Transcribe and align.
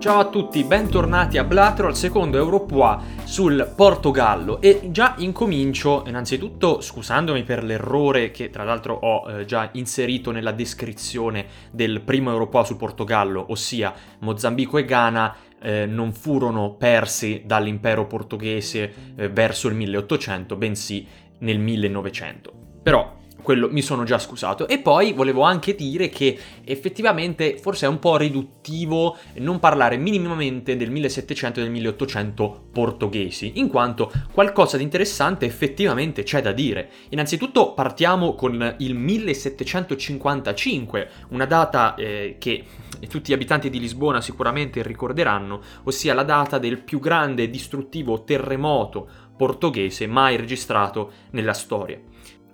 Ciao 0.00 0.18
a 0.18 0.30
tutti, 0.30 0.64
bentornati 0.64 1.36
a 1.36 1.44
Blatero 1.44 1.86
al 1.86 1.94
secondo 1.94 2.38
Europoa 2.38 3.02
sul 3.24 3.70
Portogallo 3.76 4.58
e 4.62 4.88
già 4.90 5.14
incomincio 5.18 6.04
innanzitutto 6.06 6.80
scusandomi 6.80 7.42
per 7.42 7.62
l'errore 7.62 8.30
che 8.30 8.48
tra 8.48 8.64
l'altro 8.64 8.94
ho 8.94 9.28
eh, 9.28 9.44
già 9.44 9.68
inserito 9.72 10.30
nella 10.30 10.52
descrizione 10.52 11.44
del 11.70 12.00
primo 12.00 12.30
Europoa 12.30 12.64
sul 12.64 12.78
Portogallo, 12.78 13.44
ossia 13.50 13.92
Mozambico 14.20 14.78
e 14.78 14.86
Ghana 14.86 15.36
eh, 15.60 15.84
non 15.84 16.14
furono 16.14 16.76
persi 16.76 17.42
dall'impero 17.44 18.06
portoghese 18.06 18.94
eh, 19.16 19.28
verso 19.28 19.68
il 19.68 19.74
1800, 19.74 20.56
bensì 20.56 21.06
nel 21.40 21.58
1900. 21.58 22.52
Però 22.82 23.18
quello 23.50 23.68
mi 23.68 23.82
sono 23.82 24.04
già 24.04 24.20
scusato. 24.20 24.68
E 24.68 24.78
poi 24.78 25.12
volevo 25.12 25.42
anche 25.42 25.74
dire 25.74 26.08
che 26.08 26.38
effettivamente 26.64 27.58
forse 27.58 27.86
è 27.86 27.88
un 27.88 27.98
po' 27.98 28.16
riduttivo 28.16 29.16
non 29.38 29.58
parlare 29.58 29.96
minimamente 29.96 30.76
del 30.76 30.92
1700 30.92 31.58
e 31.58 31.62
del 31.64 31.72
1800 31.72 32.68
portoghesi, 32.72 33.54
in 33.56 33.66
quanto 33.66 34.12
qualcosa 34.30 34.76
di 34.76 34.84
interessante 34.84 35.46
effettivamente 35.46 36.22
c'è 36.22 36.40
da 36.40 36.52
dire. 36.52 36.90
Innanzitutto 37.08 37.74
partiamo 37.74 38.36
con 38.36 38.76
il 38.78 38.94
1755, 38.94 41.10
una 41.30 41.46
data 41.46 41.96
eh, 41.96 42.36
che 42.38 42.64
tutti 43.08 43.32
gli 43.32 43.34
abitanti 43.34 43.68
di 43.68 43.80
Lisbona 43.80 44.20
sicuramente 44.20 44.80
ricorderanno, 44.84 45.60
ossia 45.84 46.14
la 46.14 46.22
data 46.22 46.58
del 46.58 46.78
più 46.78 47.00
grande 47.00 47.42
e 47.42 47.50
distruttivo 47.50 48.22
terremoto 48.22 49.08
portoghese 49.36 50.06
mai 50.06 50.36
registrato 50.36 51.10
nella 51.30 51.54
storia. 51.54 51.98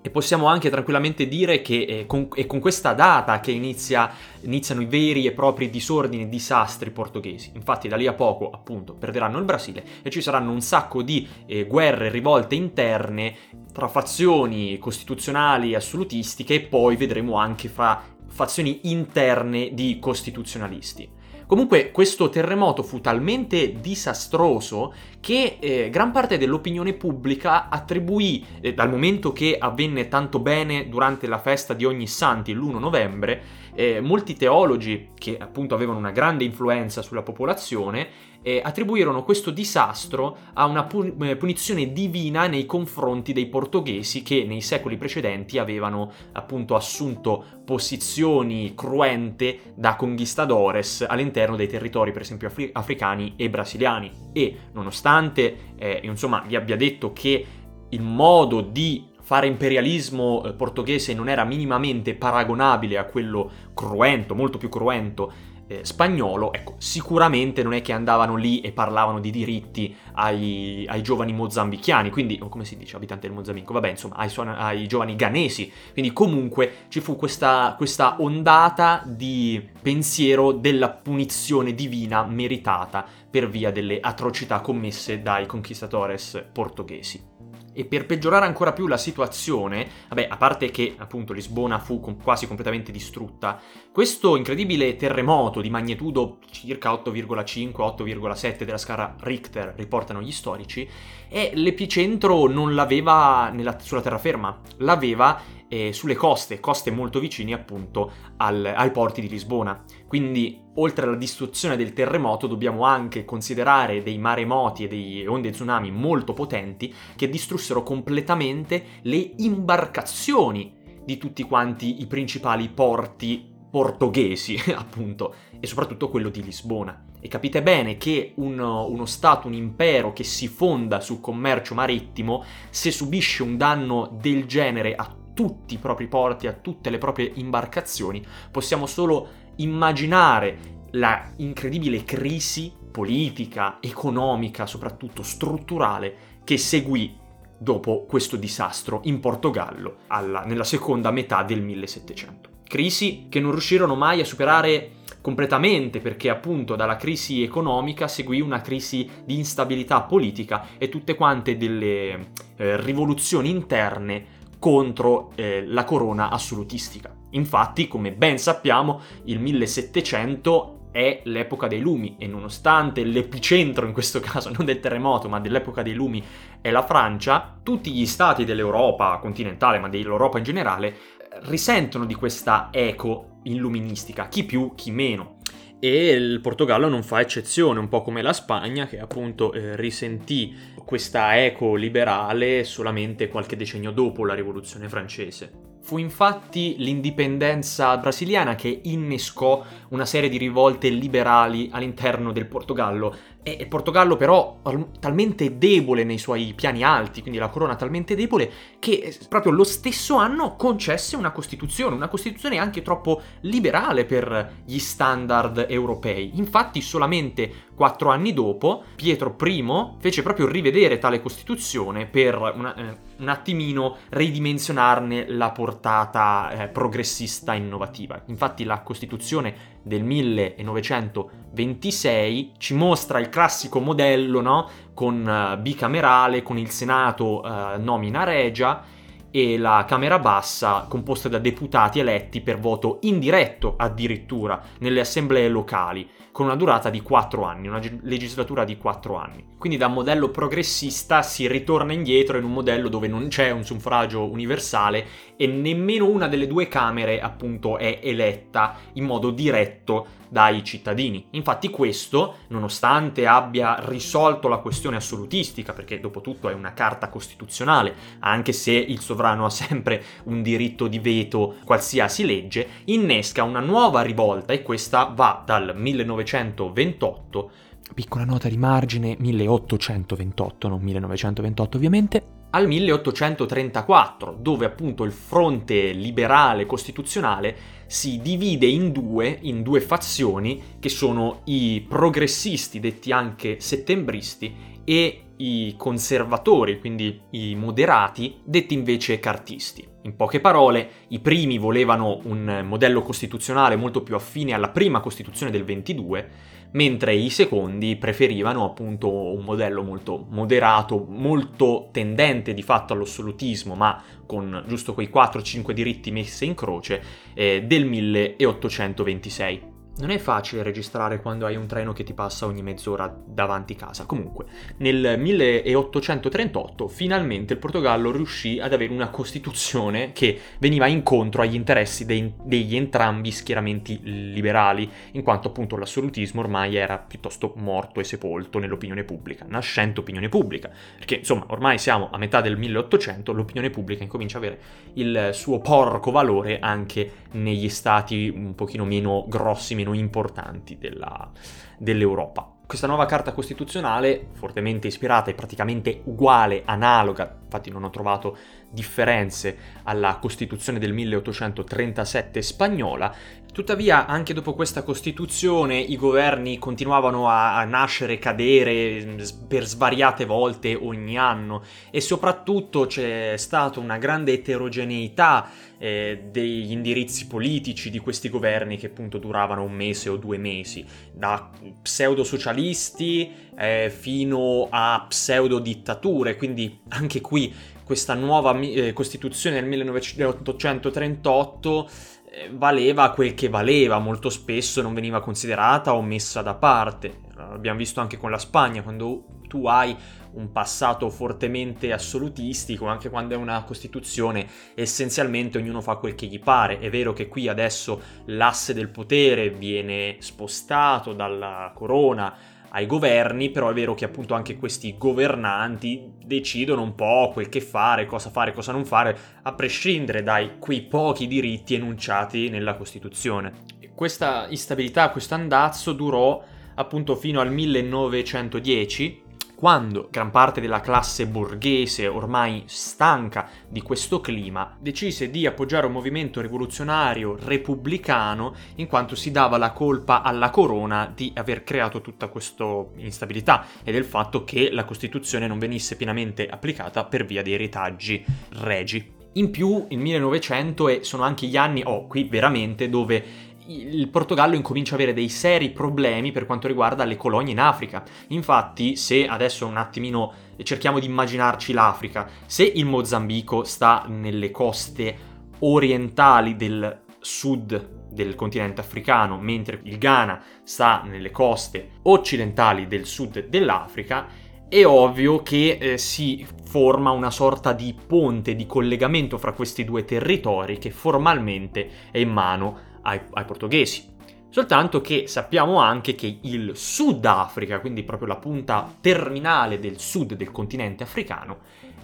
E 0.06 0.10
possiamo 0.10 0.46
anche 0.46 0.70
tranquillamente 0.70 1.26
dire 1.26 1.60
che 1.62 1.82
eh, 1.82 2.06
con, 2.06 2.28
è 2.32 2.46
con 2.46 2.60
questa 2.60 2.92
data 2.92 3.40
che 3.40 3.50
inizia, 3.50 4.08
iniziano 4.42 4.80
i 4.80 4.84
veri 4.84 5.26
e 5.26 5.32
propri 5.32 5.68
disordini 5.68 6.22
e 6.22 6.28
disastri 6.28 6.92
portoghesi. 6.92 7.50
Infatti 7.56 7.88
da 7.88 7.96
lì 7.96 8.06
a 8.06 8.12
poco, 8.12 8.48
appunto, 8.50 8.94
perderanno 8.94 9.38
il 9.38 9.44
Brasile 9.44 9.84
e 10.02 10.10
ci 10.10 10.22
saranno 10.22 10.52
un 10.52 10.60
sacco 10.60 11.02
di 11.02 11.26
eh, 11.46 11.64
guerre, 11.64 12.08
rivolte 12.08 12.54
interne 12.54 13.34
tra 13.72 13.88
fazioni 13.88 14.78
costituzionali 14.78 15.74
assolutistiche 15.74 16.54
e 16.54 16.60
poi 16.60 16.94
vedremo 16.94 17.34
anche 17.34 17.68
fra 17.68 18.00
fazioni 18.28 18.82
interne 18.84 19.74
di 19.74 19.98
costituzionalisti. 19.98 21.15
Comunque 21.46 21.92
questo 21.92 22.28
terremoto 22.28 22.82
fu 22.82 23.00
talmente 23.00 23.78
disastroso 23.80 24.92
che 25.20 25.58
eh, 25.60 25.90
gran 25.90 26.10
parte 26.10 26.38
dell'opinione 26.38 26.92
pubblica 26.92 27.68
attribuì, 27.68 28.44
eh, 28.60 28.74
dal 28.74 28.90
momento 28.90 29.32
che 29.32 29.56
avvenne 29.56 30.08
tanto 30.08 30.40
bene 30.40 30.88
durante 30.88 31.28
la 31.28 31.38
festa 31.38 31.72
di 31.72 31.84
ogni 31.84 32.08
santi 32.08 32.52
l'1 32.52 32.80
novembre, 32.80 33.42
eh, 33.76 34.00
molti 34.00 34.34
teologi, 34.34 35.10
che 35.14 35.36
appunto 35.38 35.74
avevano 35.74 35.98
una 35.98 36.10
grande 36.10 36.44
influenza 36.44 37.02
sulla 37.02 37.22
popolazione, 37.22 38.08
eh, 38.42 38.62
attribuirono 38.64 39.22
questo 39.22 39.50
disastro 39.50 40.36
a 40.54 40.64
una 40.66 40.88
eh, 40.88 41.36
punizione 41.36 41.92
divina 41.92 42.46
nei 42.46 42.64
confronti 42.64 43.32
dei 43.32 43.46
portoghesi 43.46 44.22
che 44.22 44.44
nei 44.44 44.62
secoli 44.62 44.96
precedenti 44.96 45.58
avevano 45.58 46.10
appunto 46.32 46.74
assunto 46.74 47.44
posizioni 47.64 48.72
cruente 48.74 49.72
da 49.74 49.96
conquistadores 49.96 51.04
all'interno 51.06 51.56
dei 51.56 51.66
territori 51.66 52.12
per 52.12 52.22
esempio 52.22 52.48
afri- 52.48 52.70
africani 52.72 53.34
e 53.36 53.50
brasiliani. 53.50 54.10
E 54.32 54.56
nonostante 54.72 55.74
eh, 55.76 56.00
insomma 56.04 56.42
vi 56.46 56.56
abbia 56.56 56.76
detto 56.76 57.12
che 57.12 57.46
il 57.88 58.02
modo 58.02 58.60
di 58.60 59.14
fare 59.26 59.48
imperialismo 59.48 60.44
eh, 60.44 60.52
portoghese 60.52 61.12
non 61.12 61.28
era 61.28 61.42
minimamente 61.42 62.14
paragonabile 62.14 62.96
a 62.96 63.06
quello 63.06 63.50
cruento, 63.74 64.36
molto 64.36 64.56
più 64.56 64.68
cruento 64.68 65.32
eh, 65.66 65.84
spagnolo, 65.84 66.52
ecco, 66.52 66.76
sicuramente 66.78 67.64
non 67.64 67.72
è 67.72 67.82
che 67.82 67.90
andavano 67.92 68.36
lì 68.36 68.60
e 68.60 68.70
parlavano 68.70 69.18
di 69.18 69.32
diritti 69.32 69.92
ai, 70.12 70.84
ai 70.86 71.02
giovani 71.02 71.32
mozambichiani, 71.32 72.10
quindi, 72.10 72.38
come 72.38 72.64
si 72.64 72.76
dice, 72.76 72.94
abitanti 72.94 73.26
del 73.26 73.34
Mozambico, 73.34 73.72
vabbè, 73.72 73.88
insomma, 73.88 74.14
ai, 74.14 74.30
ai 74.58 74.86
giovani 74.86 75.16
ghanesi, 75.16 75.72
quindi 75.92 76.12
comunque 76.12 76.86
ci 76.86 77.00
fu 77.00 77.16
questa, 77.16 77.74
questa 77.76 78.18
ondata 78.20 79.02
di 79.04 79.60
pensiero 79.82 80.52
della 80.52 80.90
punizione 80.90 81.74
divina 81.74 82.24
meritata 82.24 83.04
per 83.28 83.48
via 83.48 83.72
delle 83.72 83.98
atrocità 83.98 84.60
commesse 84.60 85.20
dai 85.20 85.46
conquistadores 85.46 86.44
portoghesi. 86.52 87.35
E 87.78 87.84
per 87.84 88.06
peggiorare 88.06 88.46
ancora 88.46 88.72
più 88.72 88.86
la 88.86 88.96
situazione, 88.96 89.86
vabbè, 90.08 90.28
a 90.30 90.38
parte 90.38 90.70
che 90.70 90.94
appunto 90.96 91.34
Lisbona 91.34 91.78
fu 91.78 92.00
quasi 92.22 92.46
completamente 92.46 92.90
distrutta, 92.90 93.60
questo 93.92 94.34
incredibile 94.34 94.96
terremoto 94.96 95.60
di 95.60 95.68
magnitudo 95.68 96.38
circa 96.50 96.90
8,5-8,7 96.92 98.62
della 98.62 98.78
scala 98.78 99.14
Richter, 99.20 99.74
riportano 99.76 100.22
gli 100.22 100.32
storici, 100.32 100.88
e 101.28 101.50
l'epicentro 101.52 102.46
non 102.48 102.74
l'aveva 102.74 103.50
nella, 103.50 103.78
sulla 103.78 104.00
terraferma, 104.00 104.58
l'aveva 104.78 105.38
eh, 105.68 105.92
sulle 105.92 106.14
coste, 106.14 106.60
coste 106.60 106.90
molto 106.90 107.20
vicine 107.20 107.52
appunto 107.52 108.10
al, 108.38 108.64
ai 108.64 108.90
porti 108.90 109.20
di 109.20 109.28
Lisbona. 109.28 109.84
Quindi 110.06 110.64
oltre 110.76 111.06
alla 111.06 111.16
distruzione 111.16 111.76
del 111.76 111.92
terremoto 111.92 112.46
dobbiamo 112.46 112.84
anche 112.84 113.24
considerare 113.24 114.02
dei 114.02 114.18
maremoti 114.18 114.84
e 114.84 114.88
delle 114.88 115.26
onde 115.26 115.50
tsunami 115.50 115.90
molto 115.90 116.32
potenti 116.32 116.92
che 117.14 117.28
distrussero 117.28 117.82
completamente 117.82 118.84
le 119.02 119.32
imbarcazioni 119.36 120.74
di 121.04 121.18
tutti 121.18 121.44
quanti 121.44 122.00
i 122.00 122.06
principali 122.06 122.68
porti 122.68 123.54
portoghesi, 123.70 124.58
appunto, 124.74 125.34
e 125.60 125.66
soprattutto 125.66 126.08
quello 126.08 126.30
di 126.30 126.42
Lisbona. 126.42 127.04
E 127.20 127.28
capite 127.28 127.62
bene 127.62 127.96
che 127.96 128.32
un, 128.36 128.58
uno 128.58 129.06
Stato, 129.06 129.46
un 129.46 129.54
impero 129.54 130.12
che 130.12 130.24
si 130.24 130.48
fonda 130.48 131.00
sul 131.00 131.20
commercio 131.20 131.74
marittimo, 131.74 132.44
se 132.70 132.90
subisce 132.90 133.42
un 133.42 133.56
danno 133.56 134.16
del 134.20 134.46
genere 134.46 134.94
a 134.94 135.14
tutti 135.34 135.74
i 135.74 135.78
propri 135.78 136.06
porti, 136.06 136.46
a 136.46 136.54
tutte 136.54 136.88
le 136.88 136.96
proprie 136.96 137.30
imbarcazioni, 137.34 138.24
possiamo 138.50 138.86
solo 138.86 139.28
immaginare 139.56 140.74
la 140.92 141.30
incredibile 141.36 142.04
crisi 142.04 142.72
politica, 142.90 143.78
economica, 143.80 144.66
soprattutto 144.66 145.22
strutturale, 145.22 146.40
che 146.44 146.56
seguì 146.56 147.14
dopo 147.58 148.04
questo 148.06 148.36
disastro 148.36 149.00
in 149.04 149.20
Portogallo 149.20 149.96
alla, 150.08 150.44
nella 150.44 150.64
seconda 150.64 151.10
metà 151.10 151.42
del 151.42 151.62
1700. 151.62 152.50
Crisi 152.66 153.26
che 153.28 153.40
non 153.40 153.52
riuscirono 153.52 153.94
mai 153.94 154.20
a 154.20 154.24
superare 154.24 154.92
completamente 155.20 156.00
perché 156.00 156.30
appunto 156.30 156.76
dalla 156.76 156.96
crisi 156.96 157.42
economica 157.42 158.06
seguì 158.06 158.40
una 158.40 158.60
crisi 158.60 159.08
di 159.24 159.36
instabilità 159.36 160.02
politica 160.02 160.68
e 160.78 160.88
tutte 160.88 161.16
quante 161.16 161.56
delle 161.56 162.28
eh, 162.56 162.80
rivoluzioni 162.80 163.50
interne 163.50 164.35
contro 164.66 165.30
eh, 165.36 165.64
la 165.64 165.84
corona 165.84 166.28
assolutistica. 166.28 167.14
Infatti, 167.30 167.86
come 167.86 168.10
ben 168.10 168.36
sappiamo, 168.36 169.00
il 169.26 169.38
1700 169.38 170.88
è 170.90 171.20
l'epoca 171.22 171.68
dei 171.68 171.78
lumi 171.78 172.16
e 172.18 172.26
nonostante 172.26 173.04
l'epicentro 173.04 173.86
in 173.86 173.92
questo 173.92 174.18
caso 174.28 174.50
non 174.50 174.66
del 174.66 174.80
terremoto 174.80 175.28
ma 175.28 175.38
dell'epoca 175.38 175.82
dei 175.82 175.94
lumi 175.94 176.20
è 176.60 176.72
la 176.72 176.84
Francia, 176.84 177.60
tutti 177.62 177.92
gli 177.92 178.06
stati 178.06 178.44
dell'Europa 178.44 179.18
continentale 179.18 179.78
ma 179.78 179.88
dell'Europa 179.88 180.38
in 180.38 180.44
generale 180.44 180.96
risentono 181.42 182.04
di 182.04 182.14
questa 182.14 182.70
eco 182.72 183.38
illuministica, 183.44 184.26
chi 184.26 184.42
più 184.42 184.72
chi 184.74 184.90
meno 184.90 185.36
e 185.78 186.08
il 186.08 186.40
Portogallo 186.40 186.88
non 186.88 187.02
fa 187.02 187.20
eccezione, 187.20 187.78
un 187.78 187.88
po' 187.88 188.02
come 188.02 188.22
la 188.22 188.32
Spagna 188.32 188.86
che 188.86 188.98
appunto 188.98 189.52
eh, 189.52 189.76
risentì 189.76 190.56
questa 190.86 191.44
eco 191.44 191.74
liberale 191.74 192.62
solamente 192.62 193.26
qualche 193.26 193.56
decennio 193.56 193.90
dopo 193.90 194.24
la 194.24 194.34
rivoluzione 194.34 194.88
francese. 194.88 195.65
Fu 195.86 195.98
infatti 195.98 196.74
l'indipendenza 196.78 197.96
brasiliana 197.96 198.56
che 198.56 198.80
innescò 198.86 199.64
una 199.90 200.04
serie 200.04 200.28
di 200.28 200.36
rivolte 200.36 200.88
liberali 200.88 201.68
all'interno 201.70 202.32
del 202.32 202.46
Portogallo. 202.46 203.14
E 203.44 203.58
il 203.60 203.68
Portogallo 203.68 204.16
però 204.16 204.58
talmente 204.98 205.58
debole 205.58 206.02
nei 206.02 206.18
suoi 206.18 206.54
piani 206.56 206.82
alti, 206.82 207.20
quindi 207.20 207.38
la 207.38 207.50
corona 207.50 207.76
talmente 207.76 208.16
debole, 208.16 208.50
che 208.80 209.16
proprio 209.28 209.52
lo 209.52 209.62
stesso 209.62 210.16
anno 210.16 210.56
concesse 210.56 211.14
una 211.14 211.30
Costituzione, 211.30 211.94
una 211.94 212.08
Costituzione 212.08 212.58
anche 212.58 212.82
troppo 212.82 213.22
liberale 213.42 214.04
per 214.04 214.62
gli 214.64 214.80
standard 214.80 215.66
europei. 215.68 216.32
Infatti 216.34 216.80
solamente 216.80 217.68
quattro 217.76 218.10
anni 218.10 218.32
dopo 218.32 218.82
Pietro 218.96 219.36
I 219.40 219.64
fece 220.00 220.24
proprio 220.24 220.48
rivedere 220.48 220.98
tale 220.98 221.22
Costituzione 221.22 222.06
per 222.06 222.34
una, 222.34 222.74
eh, 222.74 223.05
un 223.18 223.28
attimino 223.28 223.96
ridimensionarne 224.10 225.28
la 225.28 225.50
portata 225.50 226.50
eh, 226.50 226.68
progressista 226.68 227.54
innovativa. 227.54 228.22
Infatti 228.26 228.62
la 228.64 228.80
Costituzione 228.80 229.74
del 229.82 230.04
1926 230.04 232.52
ci 232.58 232.74
mostra 232.74 233.18
il 233.18 233.28
classico 233.28 233.80
modello, 233.80 234.40
no? 234.40 234.68
Con 234.92 235.26
uh, 235.26 235.60
bicamerale, 235.60 236.42
con 236.42 236.58
il 236.58 236.70
Senato 236.70 237.40
uh, 237.40 237.80
nomina 237.80 238.22
regia 238.24 238.82
e 239.30 239.58
la 239.58 239.84
Camera 239.86 240.18
Bassa 240.18 240.86
composta 240.88 241.28
da 241.28 241.38
deputati 241.38 241.98
eletti 241.98 242.40
per 242.40 242.58
voto 242.58 243.00
indiretto 243.02 243.74
addirittura 243.76 244.62
nelle 244.78 245.00
assemblee 245.00 245.48
locali 245.48 246.08
con 246.32 246.46
una 246.46 246.56
durata 246.56 246.88
di 246.90 247.02
4 247.02 247.44
anni, 247.44 247.68
una 247.68 247.80
legislatura 248.02 248.64
di 248.64 248.78
4 248.78 249.16
anni. 249.16 249.44
Quindi 249.58 249.78
da 249.78 249.88
modello 249.88 250.28
progressista 250.28 251.22
si 251.22 251.48
ritorna 251.48 251.94
indietro 251.94 252.36
in 252.36 252.44
un 252.44 252.52
modello 252.52 252.88
dove 252.88 253.08
non 253.08 253.28
c'è 253.28 253.50
un 253.50 253.64
suffragio 253.64 254.30
universale 254.30 255.06
e 255.36 255.46
nemmeno 255.46 256.06
una 256.06 256.28
delle 256.28 256.46
due 256.46 256.68
Camere 256.68 257.20
appunto 257.20 257.78
è 257.78 258.00
eletta 258.02 258.76
in 258.92 259.04
modo 259.04 259.30
diretto 259.30 260.06
dai 260.28 260.62
cittadini. 260.62 261.28
Infatti 261.30 261.70
questo, 261.70 262.36
nonostante 262.48 263.26
abbia 263.26 263.76
risolto 263.80 264.48
la 264.48 264.58
questione 264.58 264.96
assolutistica, 264.96 265.72
perché 265.72 266.00
dopo 266.00 266.20
tutto 266.20 266.48
è 266.48 266.52
una 266.52 266.74
carta 266.74 267.08
costituzionale, 267.08 267.94
anche 268.20 268.52
se 268.52 268.72
il 268.72 269.00
sovrano 269.00 269.46
ha 269.46 269.50
sempre 269.50 270.02
un 270.24 270.42
diritto 270.42 270.86
di 270.86 270.98
veto 270.98 271.56
qualsiasi 271.64 272.26
legge, 272.26 272.68
innesca 272.84 273.42
una 273.42 273.60
nuova 273.60 274.02
rivolta 274.02 274.52
e 274.52 274.62
questa 274.62 275.04
va 275.04 275.42
dal 275.44 275.72
1928 275.74 277.50
Piccola 277.94 278.24
nota 278.24 278.48
di 278.48 278.56
margine, 278.56 279.16
1828, 279.18 280.68
non 280.68 280.82
1928 280.82 281.76
ovviamente, 281.76 282.36
al 282.50 282.66
1834, 282.68 284.38
dove 284.40 284.64
appunto 284.64 285.04
il 285.04 285.12
fronte 285.12 285.90
liberale 285.92 286.64
costituzionale 286.64 287.56
si 287.86 288.20
divide 288.22 288.66
in 288.66 288.92
due, 288.92 289.38
in 289.42 289.62
due 289.62 289.80
fazioni, 289.80 290.62
che 290.78 290.88
sono 290.88 291.42
i 291.44 291.84
progressisti, 291.86 292.80
detti 292.80 293.12
anche 293.12 293.60
settembristi, 293.60 294.74
e 294.84 295.20
i 295.38 295.74
conservatori, 295.76 296.78
quindi 296.78 297.20
i 297.30 297.54
moderati, 297.56 298.36
detti 298.44 298.72
invece 298.72 299.20
cartisti. 299.20 299.86
In 300.02 300.14
poche 300.14 300.40
parole, 300.40 300.88
i 301.08 301.18
primi 301.18 301.58
volevano 301.58 302.20
un 302.24 302.62
modello 302.64 303.02
costituzionale 303.02 303.76
molto 303.76 304.02
più 304.02 304.14
affine 304.14 304.54
alla 304.54 304.70
prima 304.70 305.00
Costituzione 305.00 305.50
del 305.50 305.64
22, 305.64 306.28
mentre 306.76 307.14
i 307.14 307.30
secondi 307.30 307.96
preferivano 307.96 308.64
appunto 308.64 309.10
un 309.10 309.42
modello 309.44 309.82
molto 309.82 310.26
moderato, 310.28 311.04
molto 311.08 311.88
tendente 311.90 312.52
di 312.54 312.62
fatto 312.62 312.92
all'assolutismo, 312.92 313.74
ma 313.74 314.02
con 314.26 314.62
giusto 314.66 314.92
quei 314.92 315.10
4-5 315.12 315.72
diritti 315.72 316.10
messi 316.10 316.44
in 316.44 316.54
croce, 316.54 317.02
eh, 317.34 317.62
del 317.62 317.86
1826. 317.86 319.75
Non 319.98 320.10
è 320.10 320.18
facile 320.18 320.62
registrare 320.62 321.22
quando 321.22 321.46
hai 321.46 321.56
un 321.56 321.66
treno 321.66 321.94
che 321.94 322.04
ti 322.04 322.12
passa 322.12 322.44
ogni 322.44 322.60
mezz'ora 322.60 323.10
davanti 323.24 323.74
casa. 323.76 324.04
Comunque, 324.04 324.44
nel 324.76 325.18
1838 325.18 326.86
finalmente 326.86 327.54
il 327.54 327.58
Portogallo 327.58 328.12
riuscì 328.12 328.60
ad 328.60 328.74
avere 328.74 328.92
una 328.92 329.08
costituzione 329.08 330.12
che 330.12 330.38
veniva 330.58 330.86
incontro 330.86 331.40
agli 331.40 331.54
interessi 331.54 332.04
dei, 332.04 332.30
degli 332.42 332.76
entrambi 332.76 333.30
schieramenti 333.30 333.98
liberali, 334.02 334.86
in 335.12 335.22
quanto 335.22 335.48
appunto 335.48 335.78
l'assolutismo 335.78 336.42
ormai 336.42 336.76
era 336.76 336.98
piuttosto 336.98 337.54
morto 337.56 337.98
e 337.98 338.04
sepolto 338.04 338.58
nell'opinione 338.58 339.02
pubblica, 339.02 339.46
nascente 339.48 340.00
opinione 340.00 340.28
pubblica. 340.28 340.70
Perché 340.98 341.14
insomma, 341.14 341.46
ormai 341.48 341.78
siamo 341.78 342.10
a 342.12 342.18
metà 342.18 342.42
del 342.42 342.58
1800, 342.58 343.32
l'opinione 343.32 343.70
pubblica 343.70 344.02
incomincia 344.02 344.36
a 344.36 344.40
avere 344.40 344.60
il 344.92 345.30
suo 345.32 345.58
porco 345.60 346.10
valore 346.10 346.58
anche 346.58 347.24
negli 347.32 347.70
stati 347.70 348.28
un 348.28 348.54
pochino 348.54 348.84
meno 348.84 349.24
grossi, 349.26 349.74
meno 349.74 349.85
importanti 349.94 350.78
della, 350.78 351.30
dell'Europa. 351.78 352.52
Questa 352.66 352.88
nuova 352.88 353.06
carta 353.06 353.32
costituzionale, 353.32 354.28
fortemente 354.32 354.88
ispirata 354.88 355.30
e 355.30 355.34
praticamente 355.34 356.00
uguale, 356.04 356.62
analoga, 356.64 357.38
infatti 357.44 357.70
non 357.70 357.84
ho 357.84 357.90
trovato 357.90 358.36
differenze 358.76 359.56
alla 359.84 360.18
Costituzione 360.20 360.78
del 360.78 360.92
1837 360.92 362.42
spagnola, 362.42 363.14
tuttavia 363.56 364.04
anche 364.04 364.34
dopo 364.34 364.52
questa 364.52 364.82
Costituzione 364.82 365.78
i 365.78 365.96
governi 365.96 366.58
continuavano 366.58 367.26
a, 367.26 367.64
nascere 367.64 368.12
e 368.12 368.18
cadere 368.18 369.16
per 369.48 369.64
svariate 369.64 370.26
volte 370.26 370.74
ogni 370.74 371.16
anno. 371.16 371.62
E 371.90 372.02
soprattutto 372.02 372.84
c'è 372.84 373.32
stata 373.38 373.80
una 373.80 373.96
grande 373.96 374.34
eterogeneità 374.34 375.48
eh, 375.78 376.24
degli 376.30 376.70
indirizzi 376.70 377.26
politici 377.26 377.88
di 377.88 377.98
questi 377.98 378.28
governi 378.28 378.76
che 378.76 378.88
appunto 378.88 379.16
duravano 379.16 379.62
un 379.62 379.72
mese 379.72 380.10
o 380.10 380.18
due 380.18 380.36
mesi, 380.36 380.84
da 381.12 381.50
pseudo-socialisti 381.80 383.32
eh, 383.58 383.90
fino 383.90 384.68
a 384.70 385.06
pseudo-dittature, 385.08 386.36
quindi 386.36 386.80
anche 386.88 387.22
qui 387.22 387.54
questa 387.86 388.14
nuova 388.14 388.58
eh, 388.58 388.92
Costituzione 388.92 389.60
del 389.60 389.68
1838 389.68 391.88
eh, 392.28 392.50
valeva 392.52 393.10
quel 393.10 393.34
che 393.34 393.48
valeva, 393.48 394.00
molto 394.00 394.28
spesso 394.28 394.82
non 394.82 394.92
veniva 394.92 395.20
considerata 395.20 395.94
o 395.94 396.02
messa 396.02 396.42
da 396.42 396.54
parte. 396.54 397.20
Abbiamo 397.36 397.78
visto 397.78 398.00
anche 398.00 398.16
con 398.16 398.32
la 398.32 398.38
Spagna, 398.38 398.82
quando 398.82 399.26
tu 399.46 399.68
hai 399.68 399.96
un 400.32 400.50
passato 400.50 401.08
fortemente 401.10 401.92
assolutistico, 401.92 402.86
anche 402.86 403.08
quando 403.08 403.34
è 403.34 403.36
una 403.36 403.62
Costituzione, 403.62 404.48
essenzialmente 404.74 405.58
ognuno 405.58 405.80
fa 405.80 405.94
quel 405.94 406.16
che 406.16 406.26
gli 406.26 406.40
pare. 406.40 406.80
È 406.80 406.90
vero 406.90 407.12
che 407.12 407.28
qui 407.28 407.46
adesso 407.46 408.02
l'asse 408.24 408.74
del 408.74 408.88
potere 408.88 409.50
viene 409.50 410.16
spostato 410.18 411.12
dalla 411.12 411.70
corona 411.72 412.36
ai 412.70 412.86
governi, 412.86 413.50
però 413.50 413.70
è 413.70 413.74
vero 413.74 413.94
che 413.94 414.04
appunto 414.04 414.34
anche 414.34 414.56
questi 414.56 414.96
governanti 414.98 416.12
decidono 416.24 416.82
un 416.82 416.94
po' 416.94 417.30
quel 417.32 417.48
che 417.48 417.60
fare, 417.60 418.06
cosa 418.06 418.30
fare, 418.30 418.52
cosa 418.52 418.72
non 418.72 418.84
fare, 418.84 419.16
a 419.42 419.52
prescindere 419.52 420.22
dai 420.22 420.58
quei 420.58 420.82
pochi 420.82 421.26
diritti 421.26 421.74
enunciati 421.74 422.48
nella 422.48 422.74
Costituzione. 422.74 423.64
Questa 423.94 424.46
instabilità, 424.50 425.10
questo 425.10 425.34
andazzo 425.34 425.92
durò 425.92 426.42
appunto 426.74 427.16
fino 427.16 427.40
al 427.40 427.50
1910, 427.52 429.22
quando 429.56 430.08
gran 430.10 430.30
parte 430.30 430.60
della 430.60 430.80
classe 430.80 431.26
borghese, 431.26 432.06
ormai 432.06 432.64
stanca 432.66 433.48
di 433.66 433.80
questo 433.80 434.20
clima, 434.20 434.76
decise 434.78 435.30
di 435.30 435.46
appoggiare 435.46 435.86
un 435.86 435.92
movimento 435.92 436.42
rivoluzionario 436.42 437.38
repubblicano 437.40 438.54
in 438.76 438.86
quanto 438.86 439.14
si 439.14 439.30
dava 439.30 439.56
la 439.56 439.72
colpa 439.72 440.20
alla 440.20 440.50
corona 440.50 441.10
di 441.12 441.32
aver 441.34 441.64
creato 441.64 442.02
tutta 442.02 442.28
questa 442.28 442.84
instabilità 442.96 443.64
e 443.82 443.92
del 443.92 444.04
fatto 444.04 444.44
che 444.44 444.70
la 444.70 444.84
Costituzione 444.84 445.46
non 445.46 445.58
venisse 445.58 445.96
pienamente 445.96 446.46
applicata 446.46 447.04
per 447.04 447.24
via 447.24 447.42
dei 447.42 447.56
retaggi 447.56 448.22
regi. 448.60 449.14
In 449.36 449.50
più, 449.50 449.86
il 449.90 449.98
1900 449.98 450.88
e 450.88 451.04
sono 451.04 451.22
anche 451.22 451.46
gli 451.46 451.58
anni, 451.58 451.82
oh, 451.84 452.06
qui 452.06 452.24
veramente, 452.24 452.88
dove 452.88 453.22
il 453.68 454.08
Portogallo 454.08 454.54
incomincia 454.54 454.94
ad 454.94 455.00
avere 455.00 455.14
dei 455.14 455.28
seri 455.28 455.70
problemi 455.70 456.32
per 456.32 456.46
quanto 456.46 456.68
riguarda 456.68 457.04
le 457.04 457.16
colonie 457.16 457.52
in 457.52 457.60
Africa. 457.60 458.02
Infatti, 458.28 458.96
se 458.96 459.26
adesso 459.26 459.66
un 459.66 459.76
attimino 459.76 460.32
cerchiamo 460.62 460.98
di 460.98 461.06
immaginarci 461.06 461.72
l'Africa, 461.72 462.28
se 462.46 462.64
il 462.64 462.86
Mozambico 462.86 463.64
sta 463.64 464.04
nelle 464.08 464.50
coste 464.50 465.34
orientali 465.60 466.56
del 466.56 467.04
sud 467.18 467.94
del 468.10 468.34
continente 468.34 468.80
africano, 468.80 469.38
mentre 469.38 469.80
il 469.82 469.98
Ghana 469.98 470.40
sta 470.62 471.02
nelle 471.04 471.30
coste 471.30 471.90
occidentali 472.02 472.86
del 472.86 473.04
sud 473.04 473.46
dell'Africa, 473.48 474.26
è 474.68 474.84
ovvio 474.84 475.42
che 475.42 475.78
eh, 475.80 475.98
si 475.98 476.44
forma 476.64 477.10
una 477.10 477.30
sorta 477.30 477.72
di 477.72 477.94
ponte 478.06 478.56
di 478.56 478.66
collegamento 478.66 479.38
fra 479.38 479.52
questi 479.52 479.84
due 479.84 480.04
territori 480.04 480.78
che 480.78 480.90
formalmente 480.90 481.88
è 482.10 482.18
in 482.18 482.30
mano 482.30 482.94
ai, 483.06 483.20
ai 483.32 483.44
portoghesi. 483.44 484.14
Soltanto 484.48 485.00
che 485.00 485.26
sappiamo 485.26 485.80
anche 485.80 486.14
che 486.14 486.38
il 486.42 486.72
Sudafrica, 486.74 487.80
quindi 487.80 488.04
proprio 488.04 488.28
la 488.28 488.36
punta 488.36 488.90
terminale 489.00 489.78
del 489.78 489.98
sud 489.98 490.34
del 490.34 490.50
continente 490.50 491.02
africano, 491.02 491.58